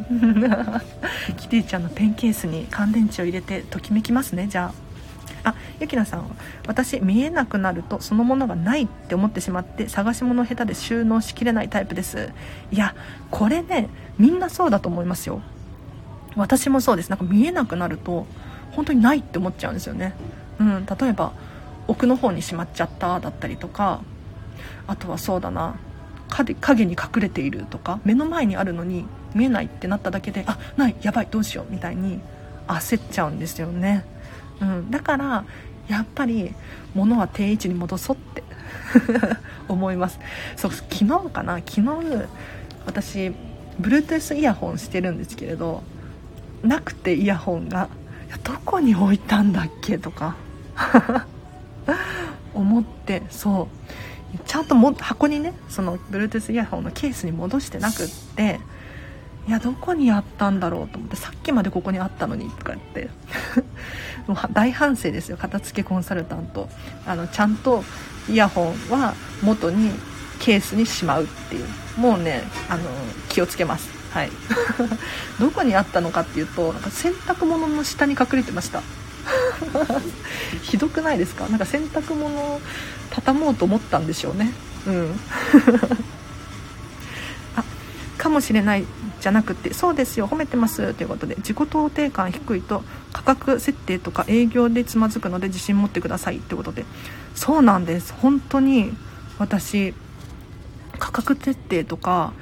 [1.35, 4.71] キティちゃんのペンケースに乾電池を入れてときめきますねじゃ
[5.43, 5.49] あ。
[5.49, 6.25] あゆきなさん
[6.67, 12.29] 私見えなくなるとそのものがないって思ってしまって探し物下手で収納しきれないタイプです。
[12.71, 12.93] いや
[13.31, 15.41] これねみんなそうだと思いますよ。
[16.35, 17.09] 私もそうです。
[17.09, 18.27] なんか見えなくなると
[18.71, 20.13] 本当にないって思っちゃうんですよね。
[20.59, 21.33] うん例えば
[21.87, 24.01] 奥の方にしまっちゃっただったりとか
[24.87, 25.75] あとはそうだな
[26.29, 32.19] 影に隠れているとか目の前にあるのに見えないってなっただけであないやばいどうしようみたいに
[32.67, 34.03] 焦っちゃうんですよね。
[34.59, 35.45] うん、だから
[35.87, 36.53] やっぱり
[36.95, 38.43] 物は定位置に戻そうって
[39.69, 40.19] 思います。
[40.55, 41.57] そう昨日かな？
[41.57, 41.81] 昨日
[42.87, 43.31] 私
[43.79, 45.83] Bluetooth イヤホンしてるんですけれど
[46.63, 47.89] なくてイヤホンが
[48.43, 49.97] どこに置いたんだっけ？
[49.99, 50.35] とか。
[52.53, 53.69] 思ってそ
[54.33, 54.37] う。
[54.45, 58.59] ちゃんとも箱にねその Bluetooth イヤホンのケースに戻してなくって
[59.47, 63.09] いやどこにあったんだろうと思ってさっきまでここにあったのにとか言って。
[64.27, 66.67] もう大反省ですよ片付けコンサルタント。
[67.05, 67.83] あのちゃんと
[68.27, 69.13] イヤホンは
[69.43, 69.91] 元に
[70.39, 71.65] ケースにしまうっていう。
[71.97, 72.83] もうねあの
[73.29, 73.89] 気をつけます。
[74.11, 74.31] はい。
[75.39, 78.81] どこにあったのかっていうとなんか洗濯物の下に隠れてました。
[80.61, 81.47] ひどくないですか？
[81.47, 82.61] なんか洗濯物を
[83.09, 84.51] 畳もうと思ったんでしょうね。
[84.87, 85.19] うん。
[87.55, 87.63] あ
[88.17, 88.85] かもしれない
[89.21, 90.93] じゃなくてそうですよ褒めてます。
[90.93, 96.37] ということで自己肯定感低いと価格設定とか営業でつまずくので自信持ってください。
[96.37, 96.85] ってことで
[97.33, 98.13] そうなんです。
[98.17, 98.95] 本当に
[99.39, 99.93] 私
[100.99, 102.33] 価格設定とか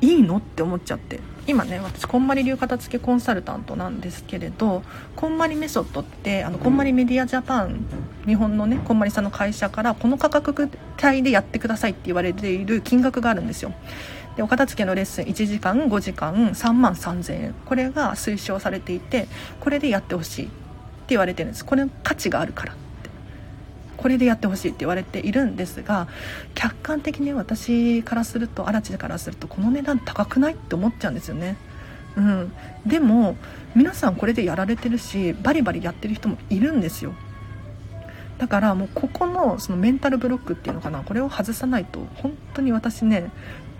[0.00, 0.38] いいの？
[0.38, 1.20] って思っちゃって。
[1.48, 4.82] 今ね私こんまり流片付けコンサルタントなんですけれど
[5.16, 7.86] こんまりメソッドってあのこんまりメディアジャパン
[8.26, 10.68] 日本のねこんまりさんの会社からこの価格
[11.02, 13.72] 帯でやってくださいって言われている金額があるんですよ。
[14.36, 17.54] でお片付けのレッスン1時間5時間3万3000円。
[17.64, 19.26] これが推奨されていて
[19.58, 20.54] これでやってほしいって
[21.08, 21.64] 言われてるんです。
[21.64, 22.74] これ価値があるから
[23.98, 26.08] これでやってほしいって言われているんですが
[26.54, 31.56] 客観的に私からすると荒地からするとこの値段高くないって思っちゃうんですよね。
[32.16, 32.52] うん、
[32.86, 33.36] でも
[33.74, 37.12] 皆さんこれでやられてるしバリバリやってる人もいるんですよ。
[38.38, 43.30] だからもうここのそのメンタルブロックっていうのかなこれを外さないと本当に私ね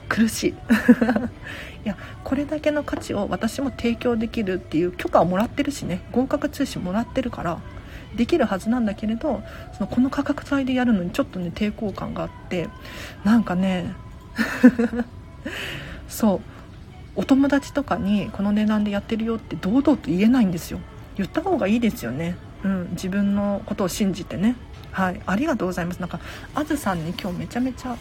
[0.09, 0.55] 苦しい。
[1.85, 7.61] いやこれだけの価値を私も提供できるっていう許可をもらってるしね合格通信もらってるから
[8.17, 9.43] できるはずなんだけれど
[9.75, 12.69] そのこの価格帯でやるのにちょっとね抵抗感があって
[13.25, 13.95] なんかね
[16.09, 16.41] そう
[17.19, 20.79] お友達とかにこの値段でやってるよって堂々と言えないんですよ。
[21.17, 22.37] 言った方がいいですよね。
[22.63, 24.55] うん自分のことを信じてね。
[24.93, 25.21] はい。
[25.27, 25.99] ありがとうございます。
[25.99, 26.21] なんか
[26.55, 27.97] あずさんに今日めちゃめちゃ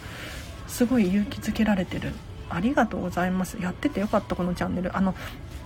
[0.68, 2.12] すごい勇気づけられてる。
[2.48, 3.58] ありがとうございます。
[3.60, 4.96] やっててよかったこのチャンネル。
[4.96, 5.16] あの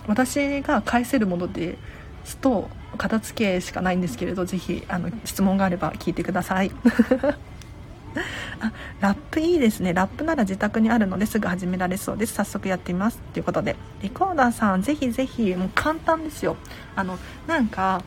[0.07, 1.77] 私が返せるもので
[2.23, 6.71] すと片付けしかないんですけれどぜひあの質問があれば聞いてください。
[8.59, 8.71] あ
[9.01, 9.93] ラップいいですね。
[9.93, 12.33] ラップなら自宅にあるのですぐ始められそうです。
[12.33, 13.17] 早速やってみます。
[13.33, 16.55] ということでリコーダーさんぜひぜひもう簡単ですよ。
[16.95, 17.17] あの
[17.47, 18.03] なんか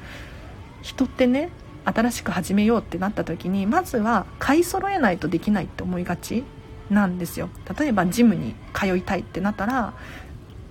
[0.83, 1.51] 人ってね
[1.85, 6.45] 新しく始めようってなった時にまずは買い揃えないとできないって思いがち
[6.91, 7.49] なんですよ。
[7.79, 9.95] 例えばジムに通いたいってなったら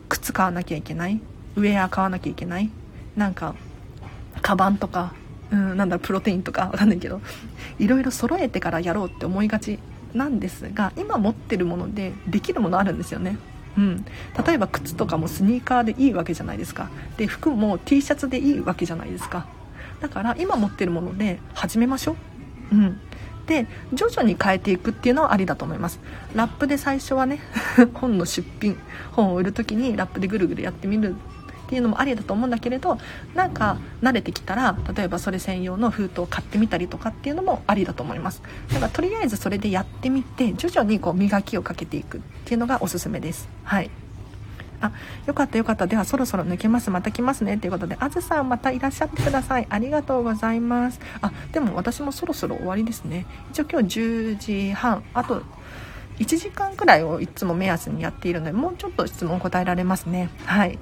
[0.07, 1.21] 靴買わなきゃいけない。
[1.55, 2.69] ウェア買わなきゃいけない。
[3.15, 3.55] なんか
[4.41, 5.13] カバンとか
[5.51, 7.21] うんなんだろうプロテインとかわかんないけど
[7.79, 9.79] いろいろ揃えてからやろうって思いがち
[10.13, 13.37] なんですが今持ってるものでできるものあるんですよね。
[13.77, 14.05] うん、
[14.45, 16.89] 例えば靴とかもスニーカーでいいわけじゃないですか。
[17.17, 19.45] で服も T シャツでいいわけじゃないですか。
[19.99, 22.15] だから今持ってるもので始めましょ
[22.71, 22.99] う、うん、
[23.47, 25.99] で徐々に変えていくっていうのはありだと思います。
[26.33, 27.39] ラップで最初はね
[27.95, 28.77] 本の出品
[29.11, 31.15] 本を売る時にラップでぐるぐるやってみる
[31.65, 32.97] っていうのもありだと思うんだけれど
[33.33, 38.41] なんか慣れてきたら例えばそれ専用の封筒を買ってみたりとかっていうのもありだと思います。
[38.69, 43.49] だからとりあえずそれでやってみて徐々にこう磨きをかけていくっていうのがおすすめです。
[43.63, 43.89] はい。
[44.81, 44.91] あ
[45.25, 45.87] よかったよかった。
[45.87, 46.89] ではそろそろ抜けます。
[46.91, 49.67] また来ますねということであずさんまたいらっしゃってください。
[49.69, 50.99] ありがとうございます。
[51.21, 53.25] あでも私もそろそろ終わりですね。
[53.51, 55.03] 一応今日10時半。
[55.13, 55.41] あと
[56.19, 60.29] 1時間くらいをいつも目安にやっているのでもうちょっと質問答えられますね。
[60.45, 60.77] はい。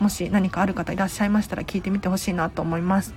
[0.00, 3.14] もし何かある方いらっしゃいましたら聞いてみてほしいなと思います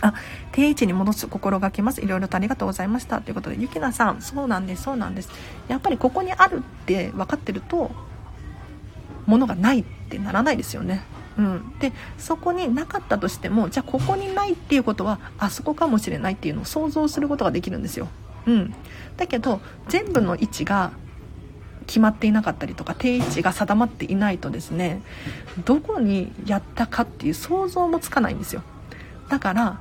[0.00, 0.14] あ、
[0.52, 2.02] 定位置に戻す心がけます。
[2.02, 3.22] いろいろとありがとうございました。
[3.22, 5.30] ということで、ゆきなさん、そうなんです、そうなんです。
[5.68, 7.90] やっぱりここにあるって分かってると、
[9.26, 11.02] ものがないってならないですよね。
[11.38, 18.08] うん、でそこになかったとしてもじゃあここにないっていうことはあそこかもしれないっていうのを想像することができるんですよ。
[18.46, 18.74] うん、
[19.16, 20.92] だけど全部の位置が
[21.86, 25.02] 決まっていなかったりとか定位置が定まっていないとですね
[25.64, 28.62] どこにやったかっていう想像もつかないんですよ。
[29.28, 29.80] だから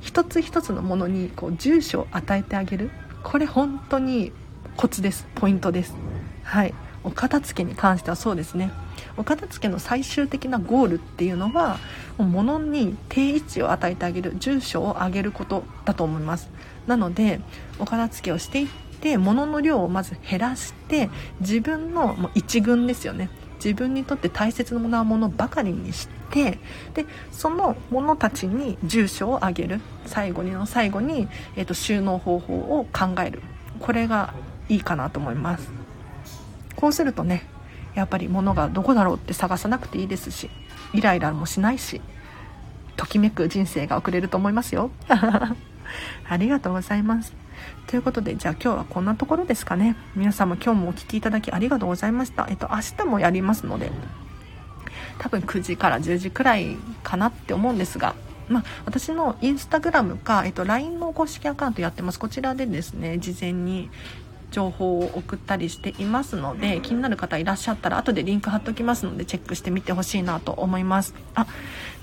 [0.00, 2.90] 一つ一つのものにこう住所を与えてあげる。
[3.22, 4.32] これ本当に
[4.76, 5.26] コツです。
[5.34, 5.94] ポイントです。
[6.42, 6.74] はい。
[7.04, 8.70] お片付けに関してはそうですね。
[9.16, 11.78] お片付けの最終的なゴールっていうのは
[12.18, 16.48] 物に定位置を与えてあげる住所をあげることだと思います。
[16.86, 17.40] なので
[17.78, 23.30] お片付けをしていって物の量をまず減らして自分のも一軍ですよね。
[23.62, 26.58] 自分にとって大切なものばかりにして
[26.94, 29.80] でそのものたちに住所をあげる。
[30.06, 33.42] 最後にの最後に、えーと、収納方法を考える。
[33.80, 34.34] これが
[34.68, 35.70] いいかなと思います。
[36.76, 37.44] こうするとね
[37.94, 40.48] やっぱり物がどこだろうって探さなくていいですし
[40.94, 42.00] イライラもしないし
[42.96, 44.90] ときめく人生が送れると思いますよ。
[46.28, 47.32] ありがとうございます。
[47.86, 49.96] ということで、じゃあ今日はこんなところですかね。
[50.14, 52.46] 皆様今日もお聴きいただきありがとうございました。
[52.48, 53.90] えっと、明日もやりますので、
[55.18, 58.14] 多分9時から10時くらいかなって思うんですが、
[58.48, 62.18] まあ、私のインスタグラムか、えっと、LINE の公式アカウントやってます。
[62.18, 63.90] こちらでですね、事前に
[64.50, 71.46] 情報を送ったりしていますので気になる方いらっしゃったら後でリンク貼っときますのでチェックしてみてほしいなと思いますあ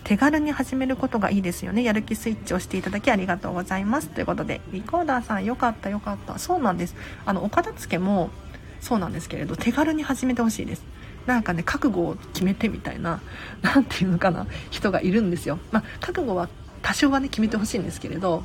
[0.03, 1.83] 手軽に始めることがいいですよね。
[1.83, 4.09] やる気スイッチをしていただきありがとうございます。
[4.09, 6.39] ということでリコーダーさんよかったよかった。
[6.39, 6.95] そうなんです。
[7.25, 8.29] あのお片付けも
[8.79, 10.83] そうなんですけれど手軽に始めてほしいです。
[11.25, 13.21] なんかね覚悟を決めてみたいな
[13.61, 15.59] 何て言うのかな人がいるんですよ。
[15.71, 16.47] まあ覚悟は
[16.81, 18.43] 多少はね決めてほしいんですけれど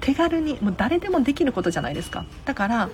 [0.00, 2.24] 手軽にもう誰でもできることじゃないですか。
[2.44, 2.88] だから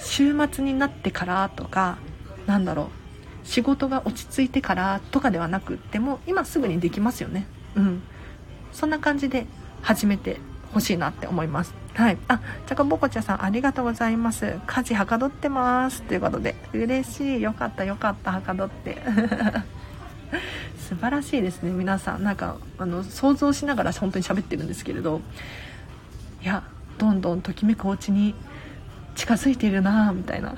[0.00, 1.98] 週末になってからとか
[2.46, 2.97] なんだろう
[3.48, 7.46] 仕事が落ち着いてからとかではなくっても今すぐにできますよね。
[7.76, 8.02] うん。
[8.72, 9.46] そんな感じで
[9.80, 10.38] 始めて
[10.74, 11.72] ほしいなって思います。
[11.94, 12.18] はい。
[12.28, 14.60] あチャコボコチャさんありがとうございます。
[14.66, 16.02] 家事はかどってます。
[16.02, 17.40] ということで嬉しい。
[17.40, 18.32] よかったよかった。
[18.32, 19.02] はかどって。
[20.86, 21.70] 素晴らしいですね。
[21.70, 22.22] 皆さん。
[22.22, 25.22] なんかあの想像しながら本当に喋ってるんですけれど。
[26.42, 26.64] いや
[26.98, 28.34] どんどんときめくお家に
[29.14, 30.54] 近づいているなみたいな。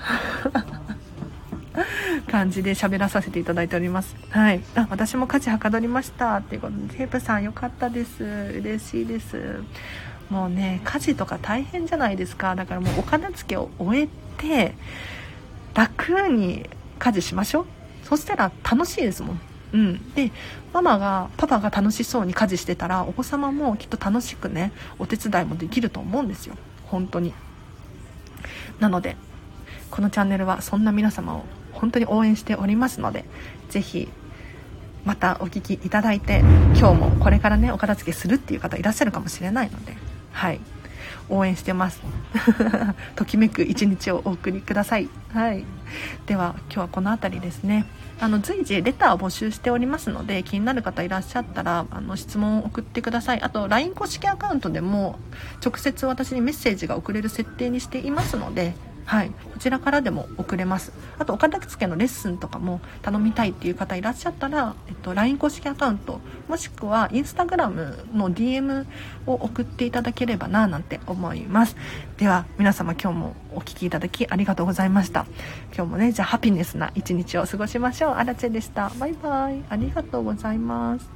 [2.30, 4.16] 感じで喋らさせていただいております。
[4.30, 4.60] はい。
[4.74, 6.36] あ私も家事はかどりました。
[6.36, 8.24] っていうことでテープさんよかったです。
[8.24, 9.62] 嬉しいです。
[10.30, 12.54] もうね家事とか大変じゃないですか。
[12.54, 14.08] だからもうお片付けを終え
[14.38, 14.74] て
[15.74, 16.68] 楽に
[16.98, 17.66] 家事しましょう。
[18.04, 19.40] そしたら楽しいですもん。
[19.72, 20.32] うん、で
[20.72, 26.56] ママがパパが楽しそうに家事してたらお子様もきっと楽しくねお手伝いもできると思うんですよ。
[26.86, 27.32] 本当に。
[28.78, 29.16] なので
[29.90, 33.24] このチャンネルはそんな皆様を本当に応援しておりますので
[33.68, 34.08] 是非
[35.04, 36.40] またお聴きいただいて
[36.76, 39.94] 今日もこれからねお片付けするっていう方いらっしゃるかもしれないので
[40.32, 40.60] はい。
[41.28, 42.00] 応援してます。
[43.14, 45.08] ときめく一日をお送りください。
[45.32, 45.64] はい。
[46.26, 47.86] では今日はこの辺りですね。
[48.20, 53.42] あの随時レターを募集しておりますので気になる方いらっしゃったらあの質問を送ってください。
[53.42, 55.18] あと LINE 公式アカウントでも
[55.64, 58.74] 直接私にメッセージが送れる設定にしていますので
[59.10, 60.92] はい、こちらからでも送れます。
[61.18, 68.86] あとお片付けのレッスンとかも頼みたいっていう方いらっしゃったら、えっと、LINE 公式アカウントもしくは Instagram の DM
[69.26, 71.74] を送っていただければななんて思います。
[72.18, 75.26] では皆様今日もお聴きいただきありがとうございました。
[75.74, 78.12] 今日もねじゃあハピネスな一日を過ごしましょう。
[78.12, 78.92] あらちでした。
[79.00, 79.64] バイバイ。
[79.70, 81.10] ありがとうございます。